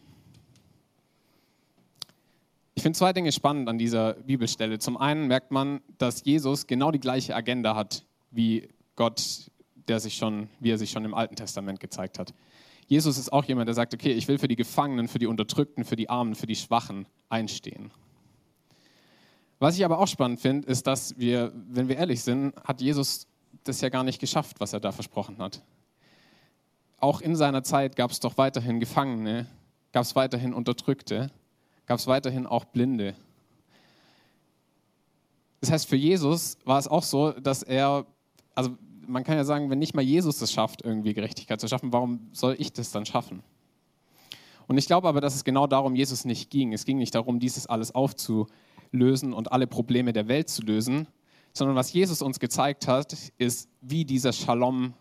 Ich 2.76 2.84
finde 2.84 2.98
zwei 2.98 3.14
Dinge 3.14 3.32
spannend 3.32 3.70
an 3.70 3.78
dieser 3.78 4.14
Bibelstelle. 4.14 4.80
Zum 4.80 4.98
einen 4.98 5.28
merkt 5.28 5.52
man, 5.52 5.82
dass 5.98 6.24
Jesus 6.24 6.68
genau 6.68 6.92
die 6.92 7.00
gleiche 7.00 7.36
Agenda 7.36 7.76
hat 7.76 8.06
wie 8.32 8.68
Gott, 8.96 9.50
der 9.88 10.00
sich 10.00 10.16
schon, 10.16 10.50
wie 10.60 10.72
er 10.72 10.78
sich 10.78 10.92
schon 10.92 11.06
im 11.06 11.14
Alten 11.14 11.36
Testament 11.36 11.80
gezeigt 11.80 12.20
hat. 12.20 12.34
Jesus 12.88 13.18
ist 13.18 13.32
auch 13.34 13.46
jemand, 13.46 13.68
der 13.68 13.74
sagt, 13.74 13.94
okay, 13.94 14.12
ich 14.12 14.28
will 14.28 14.38
für 14.38 14.48
die 14.48 14.56
Gefangenen, 14.56 15.08
für 15.08 15.20
die 15.20 15.26
Unterdrückten, 15.26 15.86
für 15.86 15.96
die 15.96 16.10
Armen, 16.10 16.36
für 16.36 16.46
die 16.46 16.56
Schwachen 16.56 17.08
einstehen. 17.30 17.92
Was 19.60 19.78
ich 19.78 19.86
aber 19.86 20.00
auch 20.00 20.08
spannend 20.08 20.42
finde, 20.42 20.68
ist, 20.68 20.86
dass 20.86 21.18
wir, 21.18 21.52
wenn 21.70 21.88
wir 21.88 21.96
ehrlich 21.96 22.22
sind, 22.22 22.56
hat 22.64 22.82
Jesus 22.82 23.28
das 23.64 23.82
ja 23.82 23.90
gar 23.90 24.04
nicht 24.04 24.20
geschafft, 24.20 24.60
was 24.60 24.74
er 24.74 24.80
da 24.80 24.92
versprochen 24.92 25.38
hat. 25.40 25.64
Auch 26.98 27.22
in 27.22 27.36
seiner 27.36 27.64
Zeit 27.64 27.96
gab 27.96 28.12
es 28.12 28.20
doch 28.20 28.38
weiterhin 28.38 28.80
Gefangene, 28.80 29.48
gab 29.92 30.04
es 30.04 30.16
weiterhin 30.16 30.54
Unterdrückte, 30.54 31.32
gab 31.86 32.00
es 32.00 32.08
weiterhin 32.08 32.48
auch 32.48 32.66
Blinde. 32.66 33.16
Das 35.62 35.72
heißt, 35.72 35.88
für 35.88 35.96
Jesus 35.96 36.58
war 36.64 36.80
es 36.80 36.88
auch 36.88 37.04
so, 37.04 37.32
dass 37.32 37.64
er, 37.64 38.06
also 38.54 38.78
man 39.08 39.24
kann 39.24 39.36
ja 39.38 39.44
sagen, 39.44 39.70
wenn 39.70 39.80
nicht 39.80 39.96
mal 39.96 40.02
Jesus 40.02 40.42
es 40.42 40.52
schafft, 40.52 40.84
irgendwie 40.84 41.14
Gerechtigkeit 41.14 41.60
zu 41.60 41.68
schaffen, 41.68 41.92
warum 41.94 42.30
soll 42.32 42.56
ich 42.60 42.74
das 42.74 42.92
dann 42.92 43.06
schaffen? 43.06 43.44
Und 44.68 44.78
ich 44.78 44.88
glaube 44.88 45.08
aber, 45.08 45.22
dass 45.22 45.36
es 45.36 45.44
genau 45.44 45.68
darum 45.68 45.96
Jesus 45.96 46.26
nicht 46.26 46.50
ging. 46.50 46.74
Es 46.74 46.86
ging 46.86 46.98
nicht 46.98 47.14
darum, 47.14 47.40
dieses 47.40 47.68
alles 47.68 47.94
aufzulösen 47.94 49.34
und 49.34 49.52
alle 49.52 49.68
Probleme 49.68 50.14
der 50.14 50.28
Welt 50.28 50.50
zu 50.50 50.64
lösen, 50.64 51.08
sondern 51.54 51.76
was 51.76 51.94
Jesus 51.94 52.22
uns 52.22 52.40
gezeigt 52.40 52.88
hat, 52.88 53.16
ist, 53.38 53.70
wie 53.82 54.06
dieser 54.06 54.34
Shalom 54.34 54.94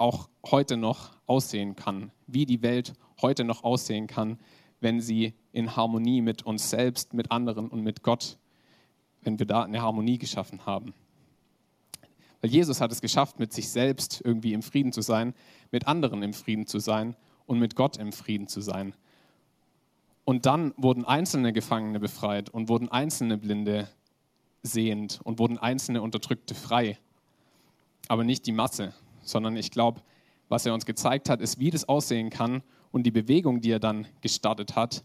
auch 0.00 0.28
heute 0.50 0.76
noch 0.76 1.10
aussehen 1.26 1.76
kann, 1.76 2.10
wie 2.26 2.46
die 2.46 2.62
Welt 2.62 2.94
heute 3.20 3.44
noch 3.44 3.64
aussehen 3.64 4.06
kann, 4.06 4.38
wenn 4.80 5.00
sie 5.00 5.34
in 5.52 5.76
Harmonie 5.76 6.22
mit 6.22 6.42
uns 6.44 6.70
selbst, 6.70 7.12
mit 7.12 7.30
anderen 7.30 7.68
und 7.68 7.82
mit 7.82 8.02
Gott, 8.02 8.38
wenn 9.22 9.38
wir 9.38 9.46
da 9.46 9.62
eine 9.62 9.82
Harmonie 9.82 10.18
geschaffen 10.18 10.64
haben. 10.64 10.94
Weil 12.40 12.50
Jesus 12.50 12.80
hat 12.80 12.90
es 12.90 13.02
geschafft, 13.02 13.38
mit 13.38 13.52
sich 13.52 13.68
selbst 13.68 14.22
irgendwie 14.24 14.54
im 14.54 14.62
Frieden 14.62 14.92
zu 14.92 15.02
sein, 15.02 15.34
mit 15.70 15.86
anderen 15.86 16.22
im 16.22 16.32
Frieden 16.32 16.66
zu 16.66 16.78
sein 16.78 17.14
und 17.46 17.58
mit 17.58 17.76
Gott 17.76 17.98
im 17.98 18.12
Frieden 18.12 18.48
zu 18.48 18.62
sein. 18.62 18.94
Und 20.24 20.46
dann 20.46 20.72
wurden 20.76 21.04
einzelne 21.04 21.52
Gefangene 21.52 22.00
befreit 22.00 22.48
und 22.48 22.68
wurden 22.68 22.88
einzelne 22.88 23.36
Blinde 23.36 23.88
sehend 24.62 25.20
und 25.24 25.38
wurden 25.38 25.58
einzelne 25.58 26.00
Unterdrückte 26.00 26.54
frei. 26.54 26.98
Aber 28.08 28.24
nicht 28.24 28.46
die 28.46 28.52
Masse, 28.52 28.94
sondern 29.30 29.56
ich 29.56 29.70
glaube, 29.70 30.02
was 30.48 30.66
er 30.66 30.74
uns 30.74 30.84
gezeigt 30.84 31.28
hat, 31.30 31.40
ist, 31.40 31.58
wie 31.58 31.70
das 31.70 31.88
aussehen 31.88 32.30
kann. 32.30 32.62
Und 32.92 33.04
die 33.04 33.10
Bewegung, 33.10 33.60
die 33.60 33.70
er 33.70 33.78
dann 33.78 34.06
gestartet 34.20 34.74
hat, 34.74 35.04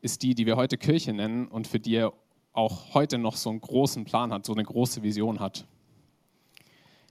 ist 0.00 0.22
die, 0.22 0.34
die 0.34 0.46
wir 0.46 0.56
heute 0.56 0.78
Kirche 0.78 1.12
nennen 1.12 1.46
und 1.46 1.66
für 1.66 1.78
die 1.78 1.94
er 1.94 2.12
auch 2.52 2.94
heute 2.94 3.18
noch 3.18 3.36
so 3.36 3.50
einen 3.50 3.60
großen 3.60 4.04
Plan 4.04 4.32
hat, 4.32 4.44
so 4.44 4.52
eine 4.52 4.64
große 4.64 5.02
Vision 5.02 5.40
hat. 5.40 5.66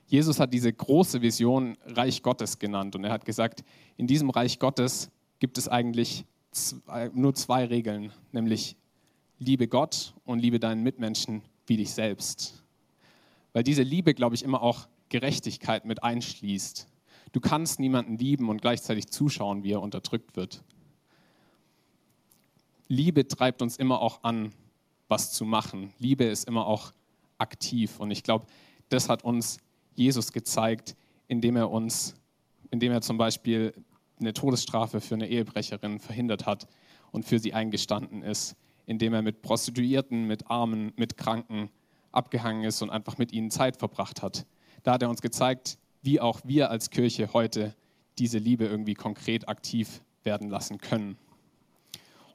Jesus 0.08 0.40
hat 0.40 0.54
diese 0.54 0.74
große 0.74 1.22
Vision 1.22 1.78
Reich 1.86 2.22
Gottes 2.22 2.60
genannt 2.60 2.96
und 2.96 3.06
er 3.06 3.12
hat 3.12 3.26
gesagt, 3.26 3.64
in 3.96 4.08
diesem 4.08 4.30
Reich 4.30 4.60
Gottes 4.60 5.10
gibt 5.40 5.58
es 5.58 5.70
eigentlich 5.70 6.26
zwei, 6.52 7.10
nur 7.14 7.34
zwei 7.34 7.66
Regeln, 7.66 8.12
nämlich 8.32 8.76
liebe 9.40 9.68
Gott 9.68 10.14
und 10.26 10.40
liebe 10.40 10.60
deinen 10.60 10.84
Mitmenschen 10.84 11.42
wie 11.66 11.78
dich 11.78 11.92
selbst. 11.92 12.64
Weil 13.54 13.64
diese 13.64 13.84
Liebe, 13.84 14.14
glaube 14.14 14.36
ich, 14.36 14.44
immer 14.44 14.62
auch 14.62 14.88
Gerechtigkeit 15.12 15.86
mit 15.86 16.04
einschließt. 16.04 16.88
Du 17.34 17.40
kannst 17.40 17.80
niemanden 17.80 18.18
lieben 18.18 18.50
und 18.50 18.62
gleichzeitig 18.62 19.10
zuschauen, 19.10 19.64
wie 19.64 19.74
er 19.74 19.82
unterdrückt 19.82 20.36
wird. 20.36 20.64
Liebe 22.88 23.28
treibt 23.28 23.62
uns 23.62 23.78
immer 23.78 24.02
auch 24.02 24.24
an, 24.24 24.52
was 25.08 25.32
zu 25.32 25.46
machen. 25.46 25.94
Liebe 26.00 26.24
ist 26.24 26.48
immer 26.48 26.66
auch 26.66 26.94
aktiv. 27.38 28.00
Und 28.00 28.12
ich 28.12 28.24
glaube, 28.24 28.48
das 28.90 29.10
hat 29.10 29.24
uns 29.24 29.60
Jesus 29.96 30.32
gezeigt, 30.32 30.96
indem 31.28 31.56
er 31.56 31.70
uns, 31.70 32.16
indem 32.70 32.92
er 32.92 33.02
zum 33.02 33.18
Beispiel 33.18 33.74
eine 34.20 34.34
Todesstrafe 34.34 35.02
für 35.02 35.16
eine 35.16 35.28
Ehebrecherin 35.28 36.00
verhindert 36.00 36.46
hat 36.46 36.68
und 37.12 37.26
für 37.26 37.40
sie 37.40 37.54
eingestanden 37.54 38.24
ist, 38.24 38.56
indem 38.86 39.14
er 39.14 39.22
mit 39.22 39.42
Prostituierten, 39.42 40.26
mit 40.26 40.50
Armen, 40.50 40.94
mit 40.96 41.18
Kranken 41.18 41.70
abgehangen 42.12 42.64
ist 42.64 42.82
und 42.82 42.90
einfach 42.90 43.18
mit 43.18 43.32
ihnen 43.32 43.52
Zeit 43.52 43.78
verbracht 43.78 44.22
hat. 44.22 44.46
Da 44.84 44.94
hat 44.94 45.02
er 45.04 45.10
uns 45.10 45.22
gezeigt, 45.22 45.78
wie 46.02 46.20
auch 46.20 46.42
wir 46.44 46.72
als 46.72 46.90
Kirche 46.90 47.34
heute 47.34 47.76
diese 48.18 48.38
Liebe 48.38 48.66
irgendwie 48.66 48.94
konkret 48.94 49.48
aktiv 49.48 50.02
werden 50.24 50.50
lassen 50.50 50.80
können. 50.80 51.18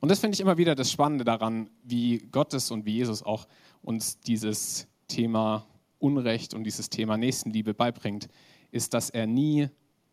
Und 0.00 0.10
das 0.10 0.20
finde 0.20 0.34
ich 0.34 0.40
immer 0.40 0.58
wieder 0.58 0.74
das 0.74 0.90
Spannende 0.90 1.24
daran, 1.24 1.70
wie 1.82 2.18
Gottes 2.30 2.70
und 2.70 2.84
wie 2.84 2.94
Jesus 2.94 3.22
auch 3.22 3.46
uns 3.82 4.20
dieses 4.20 4.86
Thema 5.08 5.66
Unrecht 5.98 6.54
und 6.54 6.64
dieses 6.64 6.90
Thema 6.90 7.16
Nächstenliebe 7.16 7.74
beibringt, 7.74 8.28
ist, 8.70 8.94
dass 8.94 9.10
er 9.10 9.26
nie 9.26 9.68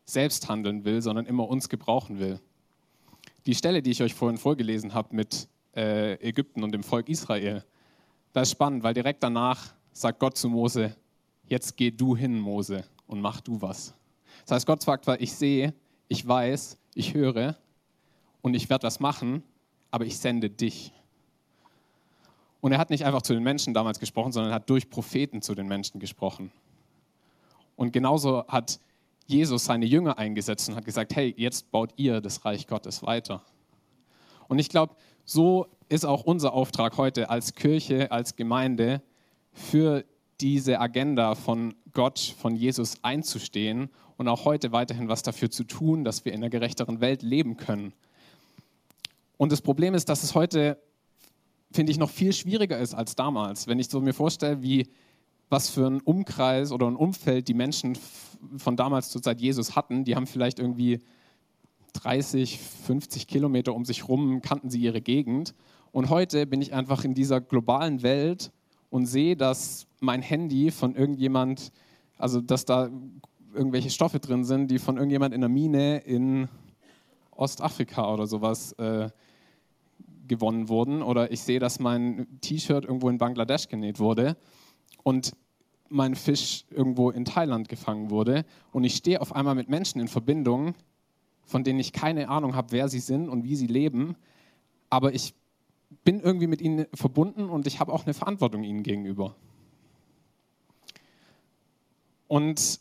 selbst 0.05 0.49
handeln 0.49 0.85
will, 0.85 1.01
sondern 1.01 1.25
immer 1.25 1.47
uns 1.47 1.69
gebrauchen 1.69 2.19
will. 2.19 2.39
Die 3.45 3.55
Stelle, 3.55 3.81
die 3.81 3.91
ich 3.91 4.01
euch 4.01 4.13
vorhin 4.13 4.37
vorgelesen 4.37 4.93
habe 4.93 5.15
mit 5.15 5.47
äh, 5.75 6.13
Ägypten 6.27 6.63
und 6.63 6.71
dem 6.71 6.83
Volk 6.83 7.09
Israel, 7.09 7.63
das 8.31 8.49
ist 8.49 8.53
spannend, 8.53 8.83
weil 8.83 8.93
direkt 8.93 9.21
danach 9.21 9.73
sagt 9.91 10.19
Gott 10.19 10.37
zu 10.37 10.49
Mose, 10.49 10.95
jetzt 11.47 11.77
geh 11.77 11.91
du 11.91 12.15
hin, 12.15 12.39
Mose, 12.39 12.83
und 13.07 13.21
mach 13.21 13.41
du 13.41 13.61
was. 13.61 13.93
Das 14.41 14.51
heißt, 14.51 14.65
Gott 14.65 14.81
sagt, 14.81 15.07
weil 15.07 15.21
ich 15.21 15.33
sehe, 15.33 15.73
ich 16.07 16.27
weiß, 16.27 16.77
ich 16.95 17.13
höre 17.13 17.57
und 18.41 18.53
ich 18.53 18.69
werde 18.69 18.85
was 18.87 18.99
machen, 18.99 19.43
aber 19.91 20.05
ich 20.05 20.17
sende 20.17 20.49
dich. 20.49 20.91
Und 22.61 22.71
er 22.71 22.77
hat 22.77 22.89
nicht 22.89 23.05
einfach 23.05 23.21
zu 23.21 23.33
den 23.33 23.43
Menschen 23.43 23.73
damals 23.73 23.99
gesprochen, 23.99 24.31
sondern 24.31 24.53
hat 24.53 24.69
durch 24.69 24.89
Propheten 24.89 25.41
zu 25.41 25.53
den 25.53 25.67
Menschen 25.67 25.99
gesprochen. 25.99 26.51
Und 27.75 27.91
genauso 27.91 28.45
hat 28.47 28.79
Jesus 29.25 29.65
seine 29.65 29.85
Jünger 29.85 30.17
eingesetzt 30.17 30.69
und 30.69 30.75
hat 30.75 30.85
gesagt, 30.85 31.15
hey, 31.15 31.33
jetzt 31.37 31.71
baut 31.71 31.93
ihr 31.97 32.21
das 32.21 32.45
Reich 32.45 32.67
Gottes 32.67 33.03
weiter. 33.03 33.41
Und 34.47 34.59
ich 34.59 34.69
glaube, 34.69 34.95
so 35.25 35.67
ist 35.89 36.05
auch 36.05 36.23
unser 36.23 36.53
Auftrag 36.53 36.97
heute 36.97 37.29
als 37.29 37.55
Kirche, 37.55 38.11
als 38.11 38.35
Gemeinde 38.35 39.01
für 39.51 40.05
diese 40.43 40.81
Agenda 40.81 41.35
von 41.35 41.73
Gott, 41.93 42.19
von 42.19 42.53
Jesus 42.57 42.97
einzustehen 43.01 43.89
und 44.17 44.27
auch 44.27 44.43
heute 44.43 44.73
weiterhin 44.73 45.07
was 45.07 45.23
dafür 45.23 45.49
zu 45.49 45.63
tun, 45.63 46.03
dass 46.03 46.25
wir 46.25 46.33
in 46.33 46.41
einer 46.41 46.49
gerechteren 46.49 46.99
Welt 46.99 47.23
leben 47.23 47.55
können. 47.55 47.93
Und 49.37 49.53
das 49.53 49.61
Problem 49.61 49.93
ist, 49.93 50.09
dass 50.09 50.21
es 50.21 50.35
heute, 50.35 50.77
finde 51.71 51.93
ich, 51.93 51.97
noch 51.97 52.09
viel 52.09 52.33
schwieriger 52.33 52.77
ist 52.77 52.93
als 52.93 53.15
damals. 53.15 53.67
Wenn 53.67 53.79
ich 53.79 53.87
so 53.87 54.01
mir 54.01 54.13
vorstelle, 54.13 54.61
wie 54.61 54.89
was 55.47 55.69
für 55.69 55.87
ein 55.87 56.01
Umkreis 56.01 56.73
oder 56.73 56.87
ein 56.87 56.97
Umfeld 56.97 57.47
die 57.47 57.53
Menschen 57.53 57.97
von 58.57 58.75
damals 58.75 59.11
zur 59.11 59.21
Zeit 59.21 59.39
Jesus 59.39 59.77
hatten, 59.77 60.03
die 60.03 60.17
haben 60.17 60.27
vielleicht 60.27 60.59
irgendwie 60.59 60.99
30, 61.93 62.59
50 62.59 63.27
Kilometer 63.27 63.73
um 63.73 63.85
sich 63.85 64.09
rum, 64.09 64.41
kannten 64.41 64.69
sie 64.69 64.81
ihre 64.81 64.99
Gegend. 64.99 65.55
Und 65.93 66.09
heute 66.09 66.47
bin 66.47 66.61
ich 66.61 66.73
einfach 66.73 67.05
in 67.05 67.13
dieser 67.13 67.39
globalen 67.39 68.03
Welt 68.03 68.51
und 68.93 69.07
sehe, 69.07 69.35
dass 69.35 69.87
mein 70.01 70.21
Handy 70.21 70.69
von 70.69 70.93
irgendjemand, 70.93 71.71
also 72.19 72.41
dass 72.41 72.63
da 72.63 72.91
irgendwelche 73.51 73.89
Stoffe 73.89 74.19
drin 74.19 74.43
sind, 74.43 74.69
die 74.69 74.77
von 74.77 74.97
irgendjemand 74.97 75.33
in 75.33 75.41
der 75.41 75.49
Mine 75.49 75.97
in 75.97 76.47
Ostafrika 77.31 78.13
oder 78.13 78.27
sowas 78.27 78.73
äh, 78.73 79.09
gewonnen 80.27 80.69
wurden. 80.69 81.01
Oder 81.01 81.31
ich 81.31 81.41
sehe, 81.41 81.57
dass 81.57 81.79
mein 81.79 82.27
T-Shirt 82.41 82.85
irgendwo 82.85 83.09
in 83.09 83.17
Bangladesch 83.17 83.67
genäht 83.67 83.99
wurde 83.99 84.37
und 85.01 85.33
mein 85.89 86.13
Fisch 86.13 86.65
irgendwo 86.69 87.09
in 87.09 87.25
Thailand 87.25 87.69
gefangen 87.69 88.11
wurde. 88.11 88.45
Und 88.71 88.83
ich 88.83 88.95
stehe 88.95 89.21
auf 89.21 89.35
einmal 89.35 89.55
mit 89.55 89.69
Menschen 89.69 90.01
in 90.01 90.07
Verbindung, 90.07 90.75
von 91.45 91.63
denen 91.63 91.79
ich 91.79 91.93
keine 91.93 92.29
Ahnung 92.29 92.55
habe, 92.55 92.67
wer 92.69 92.87
sie 92.89 92.99
sind 92.99 93.27
und 93.27 93.43
wie 93.43 93.55
sie 93.55 93.65
leben. 93.65 94.15
Aber 94.91 95.15
ich 95.15 95.33
bin 96.03 96.19
irgendwie 96.19 96.47
mit 96.47 96.61
ihnen 96.61 96.85
verbunden 96.93 97.49
und 97.49 97.67
ich 97.67 97.79
habe 97.79 97.91
auch 97.93 98.05
eine 98.05 98.13
Verantwortung 98.13 98.63
ihnen 98.63 98.83
gegenüber. 98.83 99.35
Und 102.27 102.79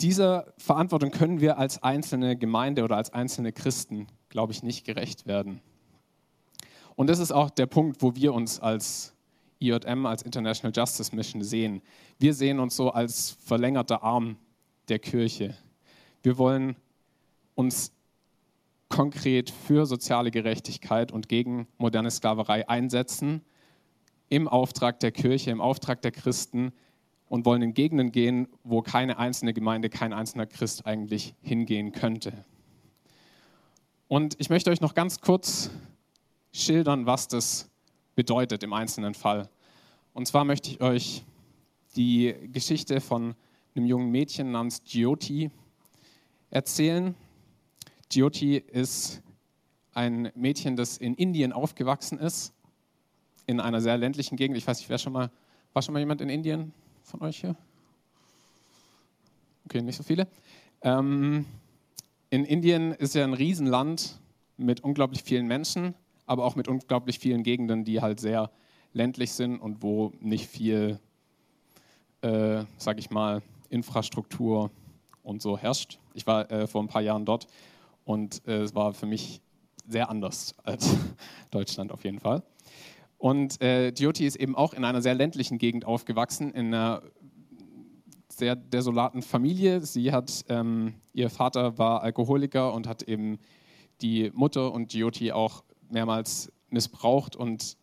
dieser 0.00 0.52
Verantwortung 0.58 1.10
können 1.10 1.40
wir 1.40 1.58
als 1.58 1.82
einzelne 1.82 2.36
Gemeinde 2.36 2.82
oder 2.82 2.96
als 2.96 3.12
einzelne 3.12 3.52
Christen, 3.52 4.08
glaube 4.28 4.52
ich, 4.52 4.62
nicht 4.62 4.84
gerecht 4.84 5.26
werden. 5.26 5.60
Und 6.96 7.08
das 7.08 7.18
ist 7.18 7.32
auch 7.32 7.50
der 7.50 7.66
Punkt, 7.66 8.02
wo 8.02 8.14
wir 8.14 8.34
uns 8.34 8.60
als 8.60 9.14
IJM, 9.60 10.06
als 10.06 10.22
International 10.22 10.72
Justice 10.74 11.14
Mission 11.14 11.42
sehen. 11.42 11.82
Wir 12.18 12.34
sehen 12.34 12.60
uns 12.60 12.76
so 12.76 12.90
als 12.90 13.30
verlängerter 13.44 14.02
Arm 14.02 14.36
der 14.88 14.98
Kirche. 14.98 15.56
Wir 16.22 16.38
wollen 16.38 16.76
uns 17.54 17.92
konkret 18.94 19.50
für 19.50 19.86
soziale 19.86 20.30
Gerechtigkeit 20.30 21.10
und 21.10 21.28
gegen 21.28 21.66
moderne 21.78 22.12
Sklaverei 22.12 22.68
einsetzen, 22.68 23.40
im 24.28 24.46
Auftrag 24.46 25.00
der 25.00 25.10
Kirche, 25.10 25.50
im 25.50 25.60
Auftrag 25.60 26.00
der 26.02 26.12
Christen 26.12 26.72
und 27.26 27.44
wollen 27.44 27.62
in 27.62 27.74
Gegenden 27.74 28.12
gehen, 28.12 28.46
wo 28.62 28.82
keine 28.82 29.18
einzelne 29.18 29.52
Gemeinde, 29.52 29.90
kein 29.90 30.12
einzelner 30.12 30.46
Christ 30.46 30.86
eigentlich 30.86 31.34
hingehen 31.42 31.90
könnte. 31.90 32.44
Und 34.06 34.36
ich 34.38 34.48
möchte 34.48 34.70
euch 34.70 34.80
noch 34.80 34.94
ganz 34.94 35.20
kurz 35.20 35.70
schildern, 36.52 37.04
was 37.04 37.26
das 37.26 37.68
bedeutet 38.14 38.62
im 38.62 38.72
einzelnen 38.72 39.14
Fall. 39.14 39.48
Und 40.12 40.28
zwar 40.28 40.44
möchte 40.44 40.70
ich 40.70 40.80
euch 40.80 41.24
die 41.96 42.32
Geschichte 42.52 43.00
von 43.00 43.34
einem 43.74 43.86
jungen 43.86 44.12
Mädchen 44.12 44.52
namens 44.52 44.82
Jyoti 44.86 45.50
erzählen. 46.50 47.16
Jyoti 48.14 48.56
ist 48.56 49.22
ein 49.92 50.30
Mädchen, 50.34 50.76
das 50.76 50.98
in 50.98 51.14
Indien 51.14 51.52
aufgewachsen 51.52 52.18
ist, 52.18 52.52
in 53.46 53.60
einer 53.60 53.80
sehr 53.80 53.96
ländlichen 53.96 54.36
Gegend. 54.36 54.56
Ich 54.56 54.66
weiß 54.66 54.78
nicht, 54.78 54.88
wer 54.88 54.98
schon 54.98 55.12
mal, 55.12 55.30
war 55.72 55.82
schon 55.82 55.92
mal 55.92 55.98
jemand 55.98 56.20
in 56.20 56.28
Indien 56.28 56.72
von 57.02 57.20
euch 57.22 57.40
hier? 57.40 57.56
Okay, 59.66 59.82
nicht 59.82 59.96
so 59.96 60.02
viele. 60.02 60.28
Ähm, 60.82 61.44
in 62.30 62.44
Indien 62.44 62.92
ist 62.92 63.14
ja 63.14 63.24
ein 63.24 63.34
Riesenland 63.34 64.18
mit 64.56 64.80
unglaublich 64.80 65.22
vielen 65.22 65.46
Menschen, 65.46 65.94
aber 66.26 66.44
auch 66.44 66.56
mit 66.56 66.68
unglaublich 66.68 67.18
vielen 67.18 67.42
Gegenden, 67.42 67.84
die 67.84 68.00
halt 68.00 68.20
sehr 68.20 68.50
ländlich 68.92 69.32
sind 69.32 69.58
und 69.58 69.82
wo 69.82 70.12
nicht 70.20 70.46
viel, 70.48 71.00
äh, 72.22 72.64
sag 72.78 72.98
ich 72.98 73.10
mal, 73.10 73.42
Infrastruktur 73.70 74.70
und 75.22 75.42
so 75.42 75.58
herrscht. 75.58 75.98
Ich 76.14 76.26
war 76.26 76.50
äh, 76.50 76.66
vor 76.66 76.82
ein 76.82 76.88
paar 76.88 77.02
Jahren 77.02 77.24
dort 77.24 77.48
und 78.04 78.46
äh, 78.46 78.62
es 78.62 78.74
war 78.74 78.92
für 78.92 79.06
mich 79.06 79.40
sehr 79.86 80.10
anders 80.10 80.54
als 80.62 80.96
Deutschland 81.50 81.92
auf 81.92 82.04
jeden 82.04 82.20
Fall. 82.20 82.42
Und 83.18 83.60
äh, 83.62 83.88
Jyoti 83.88 84.26
ist 84.26 84.36
eben 84.36 84.54
auch 84.54 84.74
in 84.74 84.84
einer 84.84 85.00
sehr 85.00 85.14
ländlichen 85.14 85.58
Gegend 85.58 85.84
aufgewachsen, 85.84 86.52
in 86.52 86.74
einer 86.74 87.02
sehr 88.28 88.56
desolaten 88.56 89.22
Familie. 89.22 89.80
Sie 89.80 90.12
hat, 90.12 90.44
ähm, 90.48 90.94
ihr 91.12 91.30
Vater 91.30 91.78
war 91.78 92.02
Alkoholiker 92.02 92.74
und 92.74 92.86
hat 92.86 93.02
eben 93.02 93.38
die 94.02 94.30
Mutter 94.34 94.72
und 94.72 94.92
Jyoti 94.92 95.32
auch 95.32 95.64
mehrmals 95.88 96.52
missbraucht. 96.68 97.36
Und 97.36 97.76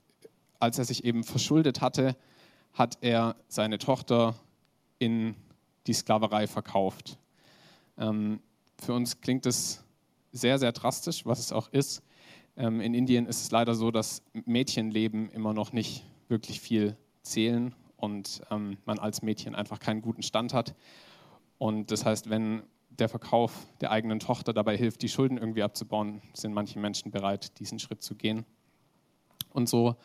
als 0.60 0.77
er 0.77 0.86
sich 0.86 1.05
eben 1.05 1.23
verschuldet 1.23 1.81
hatte, 1.81 2.15
hat 2.73 2.97
er 3.01 3.36
seine 3.47 3.77
Tochter 3.77 4.36
in 4.99 5.36
die 5.88 5.93
Sklaverei 5.93 6.47
verkauft. 6.47 7.17
Ähm, 7.97 8.41
für 8.77 8.93
uns 8.93 9.21
klingt 9.21 9.45
es 9.45 9.84
sehr, 10.32 10.60
sehr 10.60 10.72
drastisch, 10.72 11.26
was 11.26 11.39
es 11.39 11.52
auch 11.52 11.70
ist. 11.70 12.04
Ähm, 12.58 12.82
in 12.82 12.94
Indien 12.94 13.26
ist 13.26 13.41
es 13.41 13.52
leider 13.52 13.76
so, 13.76 13.91
dass 13.91 14.24
Mädchenleben 14.34 15.30
immer 15.30 15.54
noch 15.54 15.74
nicht 15.74 16.04
wirklich 16.28 16.60
viel 16.60 16.96
zählen 17.22 17.76
und 17.98 18.41
ähm, 18.50 18.78
man 18.86 19.00
als 19.00 19.22
Mädchen 19.22 19.56
einfach 19.56 19.80
keinen 19.80 20.02
guten 20.02 20.24
Stand 20.24 20.54
hat. 20.54 20.76
Und 21.58 21.91
das 21.91 22.06
heißt, 22.06 22.30
wenn 22.30 22.63
der 22.89 23.10
Verkauf 23.10 23.67
der 23.80 23.91
eigenen 23.91 24.20
Tochter 24.20 24.54
dabei 24.54 24.76
hilft, 24.76 25.02
die 25.02 25.10
Schulden 25.10 25.38
irgendwie 25.38 25.63
abzubauen, 25.63 26.22
sind 26.34 26.54
manche 26.54 26.80
Menschen 26.80 27.12
bereit, 27.12 27.60
diesen 27.60 27.80
Schritt 27.80 28.02
zu 28.02 28.15
gehen. 28.15 28.46
Und 29.54 29.70
so 29.70 29.96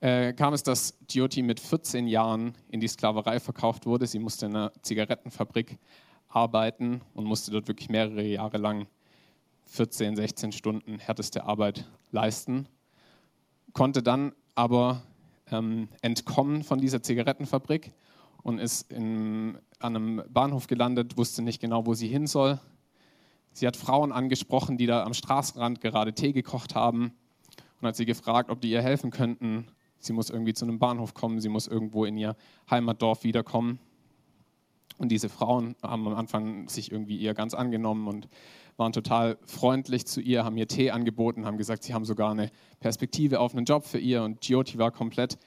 äh, 0.00 0.32
kam 0.32 0.54
es, 0.54 0.62
dass 0.62 0.98
Jyoti 1.08 1.42
mit 1.42 1.60
14 1.60 2.06
Jahren 2.06 2.54
in 2.68 2.80
die 2.80 2.88
Sklaverei 2.88 3.40
verkauft 3.40 3.86
wurde. 3.86 4.06
Sie 4.06 4.18
musste 4.18 4.46
in 4.46 4.56
einer 4.56 4.72
Zigarettenfabrik 4.82 5.78
arbeiten 6.28 7.02
und 7.14 7.24
musste 7.24 7.50
dort 7.50 7.68
wirklich 7.68 7.88
mehrere 7.88 8.22
Jahre 8.22 8.58
lang 8.58 8.86
14, 9.70 10.16
16 10.16 10.52
Stunden 10.52 10.98
härteste 10.98 11.44
Arbeit 11.44 11.86
leisten, 12.10 12.66
konnte 13.72 14.02
dann 14.02 14.32
aber 14.56 15.02
ähm, 15.50 15.88
entkommen 16.02 16.64
von 16.64 16.80
dieser 16.80 17.02
Zigarettenfabrik 17.02 17.92
und 18.42 18.58
ist 18.58 18.90
in, 18.90 19.58
an 19.78 19.96
einem 19.96 20.22
Bahnhof 20.28 20.66
gelandet, 20.66 21.16
wusste 21.16 21.42
nicht 21.42 21.60
genau, 21.60 21.86
wo 21.86 21.94
sie 21.94 22.08
hin 22.08 22.26
soll. 22.26 22.58
Sie 23.52 23.66
hat 23.66 23.76
Frauen 23.76 24.10
angesprochen, 24.10 24.76
die 24.76 24.86
da 24.86 25.04
am 25.04 25.14
Straßenrand 25.14 25.80
gerade 25.80 26.14
Tee 26.14 26.32
gekocht 26.32 26.74
haben 26.74 27.12
und 27.80 27.86
hat 27.86 27.96
sie 27.96 28.06
gefragt, 28.06 28.50
ob 28.50 28.60
die 28.60 28.70
ihr 28.70 28.82
helfen 28.82 29.12
könnten. 29.12 29.68
Sie 30.00 30.12
muss 30.12 30.30
irgendwie 30.30 30.54
zu 30.54 30.64
einem 30.64 30.80
Bahnhof 30.80 31.14
kommen, 31.14 31.40
sie 31.40 31.48
muss 31.48 31.68
irgendwo 31.68 32.04
in 32.04 32.16
ihr 32.16 32.34
Heimatdorf 32.68 33.22
wiederkommen. 33.22 33.78
Und 34.98 35.10
diese 35.10 35.28
Frauen 35.28 35.76
haben 35.80 36.08
am 36.08 36.14
Anfang 36.14 36.68
sich 36.68 36.90
irgendwie 36.90 37.16
ihr 37.16 37.34
ganz 37.34 37.54
angenommen 37.54 38.08
und 38.08 38.28
waren 38.80 38.92
total 38.92 39.38
freundlich 39.46 40.06
zu 40.06 40.20
ihr, 40.20 40.42
haben 40.42 40.56
ihr 40.56 40.66
Tee 40.66 40.90
angeboten, 40.90 41.44
haben 41.44 41.58
gesagt, 41.58 41.84
sie 41.84 41.92
haben 41.92 42.06
sogar 42.06 42.30
eine 42.30 42.50
Perspektive 42.80 43.38
auf 43.38 43.54
einen 43.54 43.66
Job 43.66 43.84
für 43.84 43.98
ihr. 43.98 44.22
Und 44.22 44.40
Gioti 44.40 44.78
war 44.78 44.90
komplett 44.90 45.38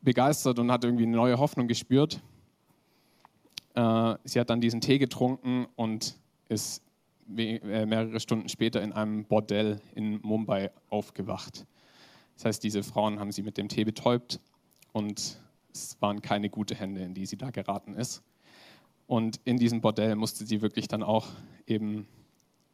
begeistert 0.00 0.60
und 0.60 0.70
hat 0.70 0.84
irgendwie 0.84 1.02
eine 1.02 1.16
neue 1.16 1.38
Hoffnung 1.38 1.66
gespürt. 1.66 2.22
Äh, 3.74 4.14
sie 4.22 4.38
hat 4.38 4.48
dann 4.48 4.60
diesen 4.60 4.80
Tee 4.80 4.98
getrunken 4.98 5.66
und 5.74 6.16
ist 6.48 6.82
äh, 7.36 7.84
mehrere 7.84 8.20
Stunden 8.20 8.48
später 8.48 8.80
in 8.80 8.92
einem 8.92 9.24
Bordell 9.24 9.80
in 9.96 10.20
Mumbai 10.22 10.70
aufgewacht. 10.88 11.66
Das 12.36 12.44
heißt, 12.44 12.62
diese 12.62 12.84
Frauen 12.84 13.18
haben 13.18 13.32
sie 13.32 13.42
mit 13.42 13.58
dem 13.58 13.68
Tee 13.68 13.84
betäubt 13.84 14.40
und 14.92 15.40
es 15.72 15.96
waren 16.00 16.22
keine 16.22 16.48
guten 16.48 16.76
Hände, 16.76 17.02
in 17.02 17.12
die 17.12 17.26
sie 17.26 17.36
da 17.36 17.50
geraten 17.50 17.94
ist. 17.94 18.22
Und 19.08 19.40
in 19.44 19.56
diesem 19.56 19.80
Bordell 19.80 20.14
musste 20.14 20.46
sie 20.46 20.62
wirklich 20.62 20.86
dann 20.86 21.02
auch 21.02 21.26
eben 21.66 22.06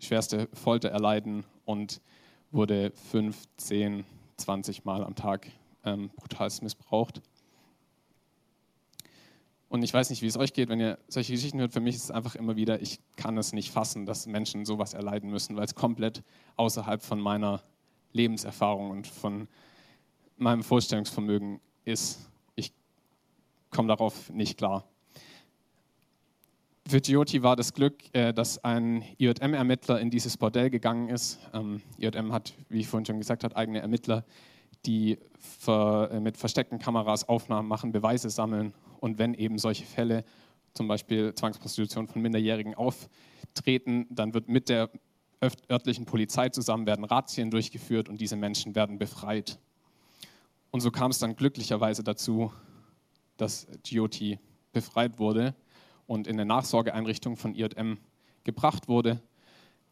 schwerste 0.04 0.48
Folter 0.52 0.90
erleiden 0.90 1.44
und 1.64 2.00
wurde 2.50 2.92
15, 3.10 4.04
20 4.36 4.84
Mal 4.84 5.04
am 5.04 5.14
Tag 5.14 5.50
ähm, 5.84 6.10
brutalst 6.16 6.62
missbraucht. 6.62 7.20
Und 9.68 9.82
ich 9.82 9.92
weiß 9.92 10.10
nicht, 10.10 10.22
wie 10.22 10.26
es 10.26 10.36
euch 10.36 10.52
geht, 10.52 10.68
wenn 10.68 10.78
ihr 10.78 10.98
solche 11.08 11.32
Geschichten 11.32 11.58
hört. 11.58 11.72
Für 11.72 11.80
mich 11.80 11.96
ist 11.96 12.04
es 12.04 12.10
einfach 12.12 12.36
immer 12.36 12.54
wieder, 12.54 12.80
ich 12.80 13.00
kann 13.16 13.36
es 13.36 13.52
nicht 13.52 13.72
fassen, 13.72 14.06
dass 14.06 14.26
Menschen 14.26 14.64
sowas 14.64 14.94
erleiden 14.94 15.30
müssen, 15.30 15.56
weil 15.56 15.64
es 15.64 15.74
komplett 15.74 16.22
außerhalb 16.54 17.02
von 17.02 17.20
meiner 17.20 17.60
Lebenserfahrung 18.12 18.90
und 18.90 19.08
von 19.08 19.48
meinem 20.36 20.62
Vorstellungsvermögen 20.62 21.60
ist. 21.84 22.30
Ich 22.54 22.72
komme 23.70 23.88
darauf 23.88 24.30
nicht 24.30 24.58
klar. 24.58 24.84
Für 26.86 27.00
Gioti 27.00 27.42
war 27.42 27.56
das 27.56 27.72
Glück, 27.72 27.94
äh, 28.12 28.34
dass 28.34 28.62
ein 28.62 29.02
IJM-Ermittler 29.18 30.00
in 30.00 30.10
dieses 30.10 30.36
Bordell 30.36 30.68
gegangen 30.68 31.08
ist. 31.08 31.38
IJM 31.98 32.26
ähm, 32.26 32.32
hat, 32.32 32.52
wie 32.68 32.80
ich 32.80 32.88
vorhin 32.88 33.06
schon 33.06 33.18
gesagt 33.18 33.42
habe, 33.42 33.56
eigene 33.56 33.80
Ermittler, 33.80 34.24
die 34.84 35.18
äh, 35.66 36.20
mit 36.20 36.36
versteckten 36.36 36.78
Kameras 36.78 37.26
Aufnahmen 37.26 37.68
machen, 37.68 37.90
Beweise 37.90 38.28
sammeln 38.28 38.74
und 39.00 39.18
wenn 39.18 39.32
eben 39.32 39.56
solche 39.56 39.86
Fälle 39.86 40.24
zum 40.74 40.86
Beispiel 40.86 41.34
Zwangsprostitution 41.34 42.06
von 42.06 42.20
Minderjährigen 42.20 42.74
auftreten, 42.74 44.06
dann 44.10 44.34
wird 44.34 44.48
mit 44.48 44.68
der 44.68 44.90
örtlichen 45.70 46.04
Polizei 46.04 46.50
zusammen 46.50 46.86
werden 46.86 47.04
Razzien 47.04 47.50
durchgeführt 47.50 48.10
und 48.10 48.20
diese 48.20 48.36
Menschen 48.36 48.74
werden 48.74 48.98
befreit. 48.98 49.58
Und 50.70 50.80
so 50.80 50.90
kam 50.90 51.10
es 51.12 51.18
dann 51.18 51.36
glücklicherweise 51.36 52.02
dazu, 52.02 52.52
dass 53.38 53.66
Gioti 53.82 54.38
befreit 54.72 55.18
wurde 55.18 55.54
und 56.06 56.26
in 56.26 56.34
eine 56.34 56.46
Nachsorgeeinrichtung 56.46 57.36
von 57.36 57.54
IJM 57.54 57.98
gebracht 58.44 58.88
wurde 58.88 59.20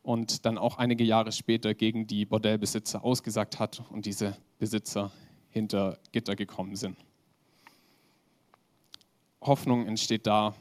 und 0.02 0.44
dann 0.44 0.58
auch 0.58 0.78
einige 0.78 1.04
Jahre 1.04 1.32
später 1.32 1.74
gegen 1.74 2.06
die 2.06 2.24
Bordellbesitzer 2.24 3.04
ausgesagt 3.04 3.58
hat 3.58 3.82
und 3.90 4.06
diese 4.06 4.36
Besitzer 4.58 5.10
hinter 5.50 5.98
Gitter 6.12 6.36
gekommen 6.36 6.76
sind. 6.76 6.96
Hoffnung 9.40 9.86
entsteht 9.86 10.26
da, 10.26 10.54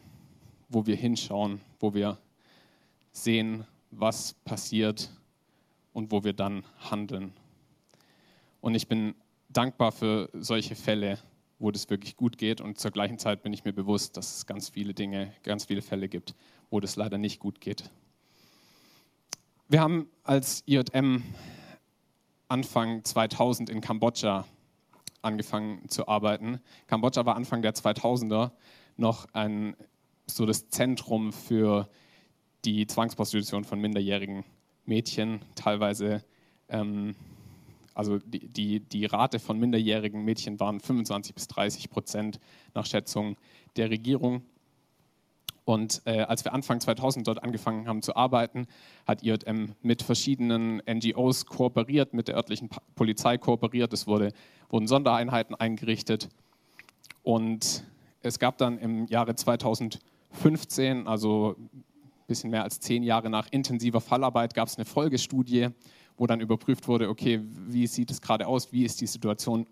wo 0.70 0.86
wir 0.86 0.96
hinschauen, 0.96 1.62
wo 1.80 1.94
wir 1.94 2.18
sehen, 3.12 3.66
was 3.92 4.34
passiert 4.46 5.12
und 5.94 6.12
wo 6.12 6.24
wir 6.24 6.34
dann 6.34 6.64
handeln. 6.90 7.34
Und 8.62 8.76
ich 8.76 8.88
bin 8.88 9.16
dankbar 9.50 9.92
für 9.92 10.30
solche 10.34 10.76
Fälle, 10.76 11.20
wo 11.62 11.70
das 11.70 11.90
wirklich 11.92 12.18
gut 12.18 12.40
geht 12.40 12.60
und 12.60 12.80
zur 12.80 12.90
gleichen 12.90 13.20
Zeit 13.20 13.44
bin 13.44 13.54
ich 13.54 13.64
mir 13.64 13.72
bewusst, 13.72 14.18
dass 14.18 14.38
es 14.38 14.46
ganz 14.48 14.70
viele 14.70 14.96
Dinge, 14.96 15.32
ganz 15.44 15.66
viele 15.66 15.84
Fälle 15.84 16.10
gibt, 16.10 16.34
wo 16.72 16.80
das 16.80 16.96
leider 16.96 17.20
nicht 17.20 17.40
gut 17.40 17.62
geht. 17.62 17.92
Wir 19.68 19.80
haben 19.80 20.10
als 20.24 20.64
IJM 20.66 21.24
Anfang 22.48 23.06
2000 23.06 23.70
in 23.70 23.80
Kambodscha 23.80 24.46
angefangen 25.22 25.88
zu 25.88 26.08
arbeiten. 26.08 26.60
Kambodscha 26.88 27.28
war 27.28 27.36
Anfang 27.36 27.62
der 27.62 27.76
2000er 27.76 28.52
noch 28.98 29.28
ein, 29.34 29.76
so 30.26 30.48
das 30.48 30.68
Zentrum 30.70 31.32
für 31.32 31.88
die 32.66 32.88
Zwangsprostitution 32.88 33.66
von 33.66 33.80
minderjährigen 33.80 34.44
Mädchen, 34.86 35.46
teilweise, 35.54 36.24
ähm, 36.70 37.16
also 37.94 38.20
die, 38.20 38.48
die, 38.48 38.80
die 38.80 39.06
Rate 39.06 39.40
von 39.40 39.60
minderjährigen 39.60 40.24
Mädchen 40.24 40.60
waren 40.60 40.80
25 40.80 41.34
bis 41.34 41.48
30 41.48 41.90
Prozent 41.90 42.40
nach 42.74 42.86
Schätzung 42.86 43.38
der 43.76 43.90
Regierung. 43.90 44.44
Und 45.64 46.02
äh, 46.06 46.22
als 46.22 46.44
wir 46.44 46.54
Anfang 46.54 46.80
2000 46.80 47.28
dort 47.28 47.44
angefangen 47.44 47.88
haben 47.88 48.02
zu 48.02 48.16
arbeiten, 48.16 48.68
hat 49.06 49.24
IJM 49.24 49.76
mit 49.82 50.02
verschiedenen 50.02 50.82
NGOs 50.90 51.46
kooperiert, 51.46 52.14
mit 52.14 52.28
der 52.28 52.36
örtlichen 52.36 52.70
Polizei 52.96 53.38
kooperiert. 53.38 53.94
Es 53.94 54.08
wurde, 54.08 54.34
wurden 54.70 54.88
Sondereinheiten 54.88 55.56
eingerichtet. 55.56 56.30
Und 57.24 57.84
es 58.22 58.40
gab 58.40 58.58
dann 58.58 58.80
im 58.80 59.06
Jahre 59.06 59.36
2015, 59.36 61.08
also 61.08 61.56
bisschen 62.32 62.50
mehr 62.50 62.64
als 62.64 62.80
zehn 62.80 63.04
Jahre 63.04 63.30
nach 63.30 63.48
intensiver 63.52 64.00
Fallarbeit 64.00 64.54
gab 64.54 64.70
es 64.70 64.78
eine 64.78 64.86
Folgestudie, 64.86 65.68
wo 66.22 66.28
dann 66.28 66.40
überprüft 66.40 66.88
wurde, 66.88 67.10
okay, 67.10 67.42
wie 67.44 67.88
sieht 67.88 68.12
es 68.12 68.22
gerade 68.22 68.46
aus, 68.46 68.72
wie 68.72 68.86
ist 68.86 69.02
die 69.02 69.08
Situation 69.08 69.66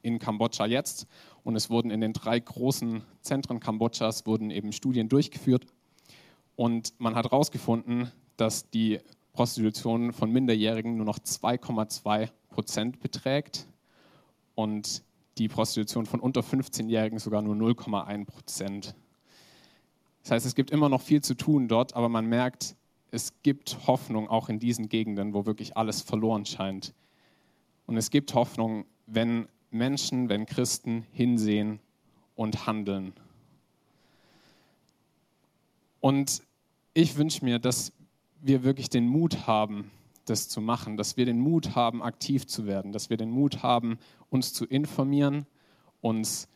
in 0.00 0.20
Kambodscha 0.20 0.64
jetzt? 0.64 1.08
Und 1.42 1.56
es 1.56 1.70
wurden 1.70 1.90
in 1.90 2.00
den 2.00 2.12
drei 2.12 2.38
großen 2.38 3.02
Zentren 3.20 3.58
Kambodschas 3.58 4.24
wurden 4.24 4.52
eben 4.52 4.70
Studien 4.70 5.08
durchgeführt 5.08 5.66
und 6.54 6.94
man 6.98 7.16
hat 7.16 7.24
herausgefunden, 7.24 8.12
dass 8.36 8.70
die 8.70 9.00
Prostitution 9.32 10.12
von 10.12 10.30
Minderjährigen 10.30 10.96
nur 10.96 11.04
noch 11.04 11.18
2,2 11.18 12.28
Prozent 12.48 13.00
beträgt 13.00 13.66
und 14.54 15.02
die 15.36 15.48
Prostitution 15.48 16.06
von 16.06 16.20
unter 16.20 16.42
15-Jährigen 16.42 17.18
sogar 17.18 17.42
nur 17.42 17.56
0,1 17.56 18.24
Prozent. 18.24 18.94
Das 20.22 20.30
heißt, 20.30 20.46
es 20.46 20.54
gibt 20.54 20.70
immer 20.70 20.88
noch 20.88 21.00
viel 21.00 21.22
zu 21.22 21.34
tun 21.34 21.66
dort, 21.66 21.96
aber 21.96 22.08
man 22.08 22.26
merkt, 22.26 22.76
es 23.10 23.32
gibt 23.42 23.86
Hoffnung 23.86 24.28
auch 24.28 24.48
in 24.48 24.58
diesen 24.58 24.88
Gegenden, 24.88 25.34
wo 25.34 25.46
wirklich 25.46 25.76
alles 25.76 26.02
verloren 26.02 26.44
scheint. 26.44 26.94
Und 27.86 27.96
es 27.96 28.10
gibt 28.10 28.34
Hoffnung, 28.34 28.84
wenn 29.06 29.48
Menschen, 29.70 30.28
wenn 30.28 30.46
Christen 30.46 31.06
hinsehen 31.12 31.80
und 32.34 32.66
handeln. 32.66 33.12
Und 36.00 36.42
ich 36.94 37.16
wünsche 37.16 37.44
mir, 37.44 37.58
dass 37.58 37.92
wir 38.40 38.62
wirklich 38.62 38.88
den 38.88 39.06
Mut 39.06 39.46
haben, 39.46 39.90
das 40.26 40.48
zu 40.48 40.60
machen, 40.60 40.96
dass 40.96 41.16
wir 41.16 41.24
den 41.24 41.40
Mut 41.40 41.74
haben, 41.74 42.02
aktiv 42.02 42.46
zu 42.46 42.66
werden, 42.66 42.92
dass 42.92 43.10
wir 43.10 43.16
den 43.16 43.30
Mut 43.30 43.62
haben, 43.62 43.98
uns 44.30 44.52
zu 44.52 44.66
informieren, 44.66 45.46
uns 46.00 46.48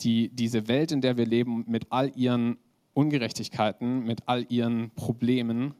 die, 0.00 0.28
diese 0.30 0.68
Welt, 0.68 0.92
in 0.92 1.00
der 1.00 1.16
wir 1.16 1.26
leben, 1.26 1.64
mit 1.68 1.86
all 1.90 2.12
ihren 2.16 2.56
Ungerechtigkeiten, 2.98 4.04
mit 4.04 4.22
all 4.26 4.44
ihren 4.48 4.90
Problemen, 4.90 5.74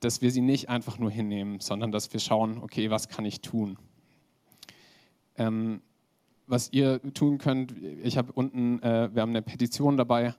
dass 0.00 0.22
wir 0.22 0.32
sie 0.32 0.40
nicht 0.40 0.68
einfach 0.68 0.98
nur 0.98 1.08
hinnehmen, 1.08 1.60
sondern 1.60 1.92
dass 1.92 2.12
wir 2.12 2.18
schauen, 2.18 2.58
okay, 2.60 2.90
was 2.90 3.08
kann 3.08 3.24
ich 3.24 3.42
tun? 3.42 3.78
Ähm, 5.36 5.82
was 6.48 6.72
ihr 6.72 7.00
tun 7.14 7.38
könnt, 7.38 7.76
ich 8.02 8.18
habe 8.18 8.32
unten, 8.32 8.82
äh, 8.82 9.14
wir 9.14 9.22
haben 9.22 9.30
eine 9.30 9.42
Petition 9.42 9.96
dabei, 9.96 10.34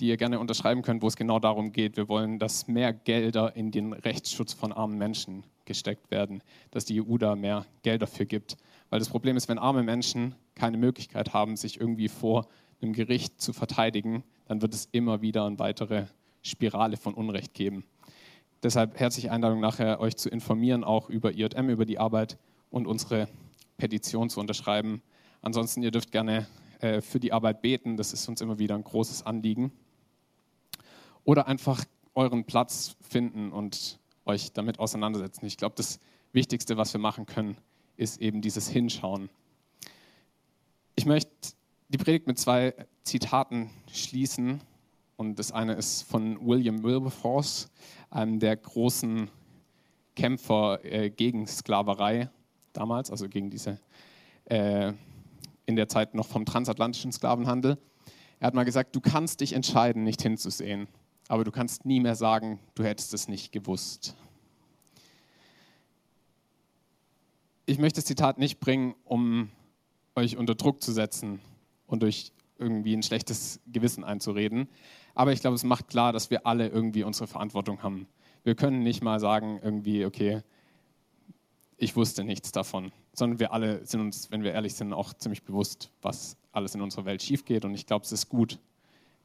die 0.00 0.08
ihr 0.08 0.16
gerne 0.16 0.40
unterschreiben 0.40 0.82
könnt, 0.82 1.00
wo 1.00 1.06
es 1.06 1.14
genau 1.14 1.38
darum 1.38 1.70
geht, 1.70 1.96
wir 1.96 2.08
wollen, 2.08 2.40
dass 2.40 2.66
mehr 2.66 2.92
Gelder 2.92 3.54
in 3.54 3.70
den 3.70 3.92
Rechtsschutz 3.92 4.52
von 4.52 4.72
armen 4.72 4.98
Menschen 4.98 5.44
gesteckt 5.64 6.10
werden, 6.10 6.42
dass 6.72 6.86
die 6.86 7.00
EU 7.00 7.18
da 7.18 7.36
mehr 7.36 7.66
Geld 7.84 8.02
dafür 8.02 8.26
gibt. 8.26 8.56
Weil 8.90 8.98
das 8.98 9.08
Problem 9.08 9.36
ist, 9.36 9.48
wenn 9.48 9.60
arme 9.60 9.84
Menschen 9.84 10.34
keine 10.56 10.76
Möglichkeit 10.76 11.32
haben, 11.32 11.56
sich 11.56 11.80
irgendwie 11.80 12.08
vor 12.08 12.48
einem 12.82 12.94
Gericht 12.94 13.40
zu 13.40 13.52
verteidigen, 13.52 14.24
dann 14.46 14.62
wird 14.62 14.74
es 14.74 14.88
immer 14.92 15.20
wieder 15.22 15.44
eine 15.44 15.58
weitere 15.58 16.06
Spirale 16.42 16.96
von 16.96 17.14
Unrecht 17.14 17.54
geben. 17.54 17.84
Deshalb 18.62 18.98
herzliche 18.98 19.30
Einladung 19.30 19.60
nachher, 19.60 20.00
euch 20.00 20.16
zu 20.16 20.28
informieren, 20.28 20.82
auch 20.82 21.10
über 21.10 21.32
IJM, 21.32 21.68
über 21.68 21.84
die 21.84 21.98
Arbeit 21.98 22.38
und 22.70 22.86
unsere 22.86 23.28
Petition 23.76 24.30
zu 24.30 24.40
unterschreiben. 24.40 25.02
Ansonsten, 25.42 25.82
ihr 25.82 25.90
dürft 25.90 26.10
gerne 26.10 26.46
äh, 26.80 27.00
für 27.00 27.20
die 27.20 27.32
Arbeit 27.32 27.62
beten, 27.62 27.96
das 27.96 28.12
ist 28.12 28.28
uns 28.28 28.40
immer 28.40 28.58
wieder 28.58 28.74
ein 28.74 28.84
großes 28.84 29.24
Anliegen. 29.24 29.72
Oder 31.24 31.46
einfach 31.46 31.84
euren 32.14 32.44
Platz 32.44 32.96
finden 33.00 33.52
und 33.52 33.98
euch 34.24 34.52
damit 34.52 34.78
auseinandersetzen. 34.78 35.46
Ich 35.46 35.56
glaube, 35.56 35.74
das 35.76 36.00
Wichtigste, 36.32 36.76
was 36.76 36.92
wir 36.92 37.00
machen 37.00 37.26
können, 37.26 37.56
ist 37.96 38.20
eben 38.20 38.40
dieses 38.40 38.68
Hinschauen. 38.68 39.28
Ich 40.94 41.06
möchte 41.06 41.30
die 41.88 41.98
Predigt 41.98 42.26
mit 42.26 42.38
zwei 42.38 42.74
Zitaten 43.04 43.70
schließen. 43.92 44.60
Und 45.16 45.38
das 45.38 45.52
eine 45.52 45.74
ist 45.74 46.02
von 46.02 46.44
William 46.46 46.82
Wilberforce, 46.82 47.70
einem 48.10 48.38
der 48.38 48.56
großen 48.56 49.30
Kämpfer 50.14 50.84
äh, 50.84 51.10
gegen 51.10 51.46
Sklaverei 51.46 52.30
damals, 52.72 53.10
also 53.10 53.28
gegen 53.28 53.50
diese, 53.50 53.80
äh, 54.44 54.92
in 55.64 55.76
der 55.76 55.88
Zeit 55.88 56.14
noch 56.14 56.26
vom 56.26 56.44
transatlantischen 56.44 57.12
Sklavenhandel. 57.12 57.78
Er 58.40 58.48
hat 58.48 58.54
mal 58.54 58.64
gesagt, 58.64 58.94
du 58.94 59.00
kannst 59.00 59.40
dich 59.40 59.54
entscheiden, 59.54 60.04
nicht 60.04 60.20
hinzusehen, 60.20 60.88
aber 61.28 61.44
du 61.44 61.50
kannst 61.50 61.86
nie 61.86 62.00
mehr 62.00 62.14
sagen, 62.14 62.58
du 62.74 62.84
hättest 62.84 63.14
es 63.14 63.28
nicht 63.28 63.52
gewusst. 63.52 64.14
ich 67.66 67.78
möchte 67.78 67.98
das 67.98 68.04
Zitat 68.04 68.38
nicht 68.38 68.60
bringen, 68.60 68.94
um 69.04 69.50
euch 70.14 70.36
unter 70.36 70.54
Druck 70.54 70.82
zu 70.82 70.92
setzen 70.92 71.40
und 71.86 72.04
euch 72.04 72.32
irgendwie 72.58 72.94
ein 72.94 73.02
schlechtes 73.02 73.60
Gewissen 73.66 74.04
einzureden. 74.04 74.68
Aber 75.14 75.32
ich 75.32 75.40
glaube, 75.40 75.56
es 75.56 75.64
macht 75.64 75.88
klar, 75.88 76.12
dass 76.12 76.30
wir 76.30 76.46
alle 76.46 76.68
irgendwie 76.68 77.04
unsere 77.04 77.26
Verantwortung 77.26 77.82
haben. 77.82 78.06
Wir 78.44 78.54
können 78.54 78.82
nicht 78.82 79.02
mal 79.02 79.20
sagen, 79.20 79.60
irgendwie, 79.62 80.04
okay, 80.04 80.42
ich 81.76 81.96
wusste 81.96 82.24
nichts 82.24 82.52
davon, 82.52 82.92
sondern 83.12 83.38
wir 83.38 83.52
alle 83.52 83.84
sind 83.84 84.00
uns, 84.00 84.30
wenn 84.30 84.42
wir 84.42 84.52
ehrlich 84.52 84.74
sind, 84.74 84.92
auch 84.92 85.12
ziemlich 85.14 85.42
bewusst, 85.42 85.90
was 86.00 86.36
alles 86.52 86.74
in 86.74 86.80
unserer 86.80 87.04
Welt 87.04 87.22
schief 87.22 87.44
geht. 87.44 87.64
Und 87.64 87.74
ich 87.74 87.86
glaube, 87.86 88.04
es 88.04 88.12
ist 88.12 88.28
gut, 88.28 88.58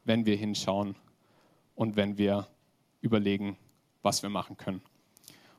wenn 0.03 0.25
wir 0.25 0.35
hinschauen 0.35 0.95
und 1.75 1.95
wenn 1.95 2.17
wir 2.17 2.47
überlegen, 3.01 3.57
was 4.01 4.23
wir 4.23 4.29
machen 4.29 4.57
können. 4.57 4.81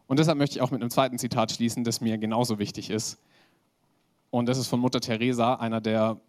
Und 0.06 0.18
deshalb 0.18 0.36
möchte 0.36 0.56
ich 0.56 0.62
auch 0.62 0.70
mit 0.70 0.80
einem 0.80 0.90
zweiten 0.90 1.18
Zitat 1.18 1.52
schließen, 1.52 1.84
das 1.84 2.00
mir 2.00 2.18
genauso 2.18 2.58
wichtig 2.58 2.90
ist. 2.90 3.18
Und 4.30 4.46
das 4.46 4.58
ist 4.58 4.68
von 4.68 4.80
Mutter 4.80 5.00
Teresa, 5.00 5.54
einer 5.54 5.80
der 5.80 6.20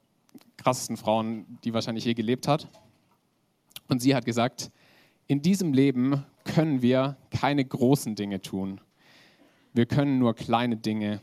krassesten 0.58 0.98
Frauen, 0.98 1.60
die 1.64 1.74
wahrscheinlich 1.74 2.06
je 2.06 2.14
gelebt 2.14 2.48
hat. 2.48 2.70
Und 3.88 4.02
sie 4.02 4.16
hat 4.16 4.26
gesagt, 4.26 4.72
in 5.28 5.42
diesem 5.42 5.74
Leben 5.74 6.24
können 6.44 6.82
wir 6.82 7.18
keine 7.32 7.64
großen 7.64 8.16
Dinge 8.16 8.42
tun. 8.42 8.82
Wir 9.74 9.86
können 9.86 10.20
nur 10.20 10.36
kleine 10.36 10.78
Dinge 10.78 11.22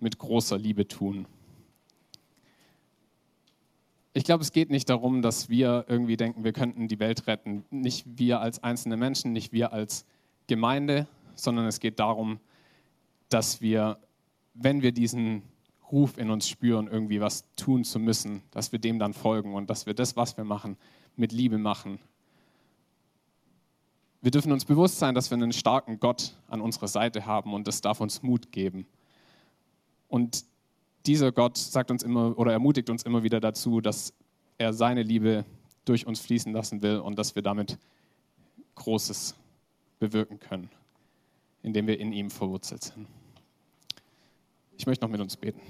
mit 0.00 0.18
großer 0.18 0.58
Liebe 0.58 0.86
tun. 0.86 1.26
Ich 4.12 4.24
glaube, 4.24 4.42
es 4.42 4.52
geht 4.52 4.70
nicht 4.70 4.88
darum, 4.88 5.20
dass 5.20 5.48
wir 5.48 5.84
irgendwie 5.88 6.16
denken, 6.16 6.44
wir 6.44 6.52
könnten 6.52 6.88
die 6.88 6.98
Welt 6.98 7.26
retten. 7.26 7.64
Nicht 7.70 8.06
wir 8.18 8.40
als 8.40 8.62
einzelne 8.62 8.96
Menschen, 8.96 9.32
nicht 9.32 9.52
wir 9.52 9.72
als 9.72 10.06
Gemeinde, 10.46 11.06
sondern 11.34 11.66
es 11.66 11.80
geht 11.80 11.98
darum, 11.98 12.40
dass 13.28 13.60
wir, 13.60 13.98
wenn 14.54 14.80
wir 14.80 14.92
diesen 14.92 15.42
Ruf 15.90 16.18
in 16.18 16.30
uns 16.30 16.48
spüren, 16.48 16.88
irgendwie 16.88 17.20
was 17.20 17.44
tun 17.54 17.84
zu 17.84 17.98
müssen, 17.98 18.42
dass 18.50 18.72
wir 18.72 18.78
dem 18.78 18.98
dann 18.98 19.14
folgen 19.14 19.54
und 19.54 19.70
dass 19.70 19.86
wir 19.86 19.94
das, 19.94 20.16
was 20.16 20.36
wir 20.36 20.44
machen, 20.44 20.76
mit 21.16 21.32
Liebe 21.32 21.58
machen. 21.58 21.98
Wir 24.20 24.30
dürfen 24.30 24.50
uns 24.50 24.64
bewusst 24.64 24.98
sein, 24.98 25.14
dass 25.14 25.30
wir 25.30 25.36
einen 25.36 25.52
starken 25.52 26.00
Gott 26.00 26.34
an 26.48 26.60
unserer 26.60 26.88
Seite 26.88 27.26
haben 27.26 27.54
und 27.54 27.68
das 27.68 27.80
darf 27.80 28.00
uns 28.00 28.22
Mut 28.22 28.50
geben. 28.50 28.86
Und 30.08 30.44
dieser 31.06 31.30
Gott 31.30 31.56
sagt 31.56 31.90
uns 31.90 32.02
immer 32.02 32.36
oder 32.36 32.52
ermutigt 32.52 32.90
uns 32.90 33.04
immer 33.04 33.22
wieder 33.22 33.38
dazu, 33.38 33.80
dass 33.80 34.12
er 34.58 34.72
seine 34.72 35.02
Liebe 35.02 35.44
durch 35.84 36.06
uns 36.06 36.20
fließen 36.20 36.52
lassen 36.52 36.82
will 36.82 36.98
und 36.98 37.18
dass 37.18 37.36
wir 37.36 37.42
damit 37.42 37.78
Großes 38.74 39.36
bewirken 39.98 40.40
können, 40.40 40.68
indem 41.62 41.86
wir 41.86 42.00
in 42.00 42.12
ihm 42.12 42.30
verwurzelt 42.30 42.82
sind. 42.82 43.06
Ich 44.78 44.86
möchte 44.86 45.04
noch 45.04 45.10
mit 45.10 45.20
uns 45.20 45.36
beten. 45.36 45.60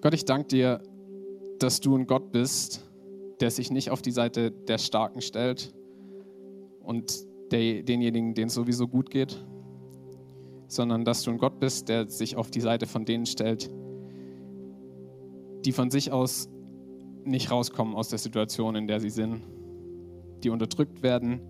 Gott, 0.00 0.14
ich 0.14 0.24
danke 0.24 0.48
dir, 0.48 0.82
dass 1.58 1.80
du 1.80 1.96
ein 1.96 2.06
Gott 2.06 2.30
bist, 2.32 2.86
der 3.40 3.50
sich 3.50 3.70
nicht 3.70 3.90
auf 3.90 4.02
die 4.02 4.10
Seite 4.10 4.50
der 4.50 4.78
Starken 4.78 5.20
stellt 5.20 5.74
und 6.80 7.26
der, 7.50 7.82
denjenigen, 7.82 8.34
denen 8.34 8.48
es 8.48 8.54
sowieso 8.54 8.86
gut 8.86 9.10
geht, 9.10 9.44
sondern 10.66 11.04
dass 11.04 11.22
du 11.22 11.30
ein 11.30 11.38
Gott 11.38 11.60
bist, 11.60 11.88
der 11.88 12.08
sich 12.08 12.36
auf 12.36 12.50
die 12.50 12.60
Seite 12.60 12.86
von 12.86 13.04
denen 13.04 13.26
stellt, 13.26 13.70
die 15.64 15.72
von 15.72 15.90
sich 15.90 16.12
aus 16.12 16.48
nicht 17.24 17.50
rauskommen 17.50 17.94
aus 17.94 18.08
der 18.08 18.18
Situation, 18.18 18.76
in 18.76 18.86
der 18.86 19.00
sie 19.00 19.10
sind, 19.10 19.42
die 20.42 20.50
unterdrückt 20.50 21.02
werden, 21.02 21.40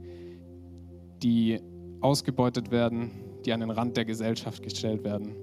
die 1.23 1.61
ausgebeutet 2.01 2.71
werden, 2.71 3.11
die 3.45 3.53
an 3.53 3.61
den 3.61 3.71
Rand 3.71 3.97
der 3.97 4.05
Gesellschaft 4.05 4.63
gestellt 4.63 5.05
werden. 5.05 5.35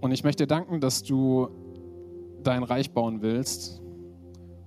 Und 0.00 0.12
ich 0.12 0.24
möchte 0.24 0.46
danken, 0.46 0.80
dass 0.80 1.02
du 1.02 1.48
dein 2.42 2.62
Reich 2.62 2.92
bauen 2.92 3.20
willst 3.20 3.82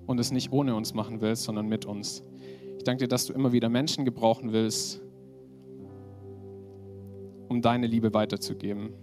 und 0.05 0.19
es 0.19 0.31
nicht 0.31 0.51
ohne 0.51 0.75
uns 0.75 0.93
machen 0.93 1.21
willst, 1.21 1.43
sondern 1.43 1.67
mit 1.67 1.85
uns. 1.85 2.23
Ich 2.77 2.83
danke 2.83 3.05
dir, 3.05 3.07
dass 3.07 3.25
du 3.25 3.33
immer 3.33 3.51
wieder 3.51 3.69
Menschen 3.69 4.05
gebrauchen 4.05 4.51
willst, 4.51 5.01
um 7.47 7.61
deine 7.61 7.87
Liebe 7.87 8.13
weiterzugeben. 8.13 8.93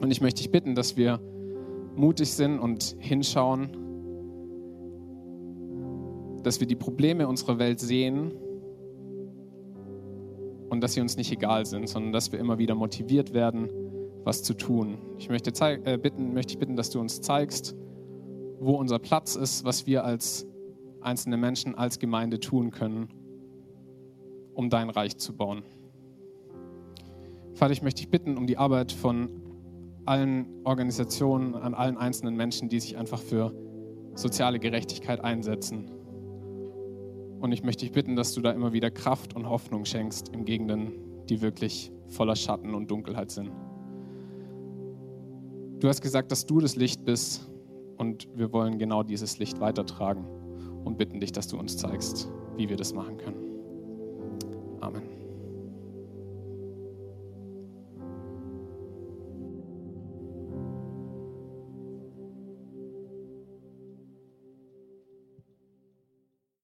Und 0.00 0.10
ich 0.10 0.20
möchte 0.20 0.42
dich 0.42 0.50
bitten, 0.50 0.74
dass 0.74 0.96
wir 0.96 1.20
mutig 1.96 2.30
sind 2.32 2.58
und 2.58 2.96
hinschauen, 2.98 3.70
dass 6.42 6.60
wir 6.60 6.66
die 6.66 6.76
Probleme 6.76 7.28
unserer 7.28 7.58
Welt 7.58 7.80
sehen 7.80 8.32
und 10.70 10.80
dass 10.80 10.94
sie 10.94 11.00
uns 11.00 11.16
nicht 11.16 11.30
egal 11.32 11.66
sind, 11.66 11.88
sondern 11.88 12.12
dass 12.12 12.32
wir 12.32 12.38
immer 12.38 12.58
wieder 12.58 12.74
motiviert 12.74 13.34
werden, 13.34 13.68
was 14.24 14.42
zu 14.42 14.54
tun. 14.54 14.98
Ich 15.18 15.28
möchte, 15.28 15.52
äh, 15.84 15.98
bitten, 15.98 16.32
möchte 16.32 16.54
ich 16.54 16.58
bitten, 16.58 16.76
dass 16.76 16.90
du 16.90 17.00
uns 17.00 17.20
zeigst, 17.20 17.74
wo 18.60 18.76
unser 18.76 18.98
Platz 18.98 19.36
ist, 19.36 19.64
was 19.64 19.86
wir 19.86 20.04
als 20.04 20.46
einzelne 21.00 21.36
Menschen, 21.36 21.74
als 21.74 21.98
Gemeinde 21.98 22.38
tun 22.38 22.70
können, 22.70 23.08
um 24.54 24.70
dein 24.70 24.90
Reich 24.90 25.16
zu 25.16 25.36
bauen. 25.36 25.62
Vater, 27.54 27.72
ich 27.72 27.82
möchte 27.82 28.02
dich 28.02 28.10
bitten 28.10 28.36
um 28.36 28.46
die 28.46 28.56
Arbeit 28.56 28.92
von 28.92 29.28
allen 30.04 30.46
Organisationen, 30.64 31.54
an 31.54 31.74
allen 31.74 31.96
einzelnen 31.96 32.36
Menschen, 32.36 32.68
die 32.68 32.80
sich 32.80 32.96
einfach 32.96 33.20
für 33.20 33.52
soziale 34.14 34.58
Gerechtigkeit 34.58 35.22
einsetzen. 35.22 35.90
Und 37.40 37.52
ich 37.52 37.62
möchte 37.62 37.84
dich 37.84 37.92
bitten, 37.92 38.16
dass 38.16 38.34
du 38.34 38.42
da 38.42 38.52
immer 38.52 38.72
wieder 38.72 38.90
Kraft 38.90 39.34
und 39.34 39.48
Hoffnung 39.48 39.84
schenkst 39.84 40.28
in 40.28 40.44
Gegenden, 40.44 40.92
die 41.28 41.40
wirklich 41.40 41.90
voller 42.08 42.36
Schatten 42.36 42.74
und 42.74 42.90
Dunkelheit 42.90 43.30
sind. 43.30 43.50
Du 45.80 45.88
hast 45.88 46.02
gesagt, 46.02 46.30
dass 46.30 46.44
du 46.44 46.60
das 46.60 46.76
Licht 46.76 47.04
bist 47.04 47.50
und 47.96 48.28
wir 48.34 48.52
wollen 48.52 48.78
genau 48.78 49.02
dieses 49.02 49.38
Licht 49.38 49.60
weitertragen 49.60 50.26
und 50.84 50.98
bitten 50.98 51.20
dich, 51.20 51.32
dass 51.32 51.48
du 51.48 51.58
uns 51.58 51.78
zeigst, 51.78 52.30
wie 52.56 52.68
wir 52.68 52.76
das 52.76 52.92
machen 52.92 53.16
können. 53.16 53.38
Amen. 54.80 55.19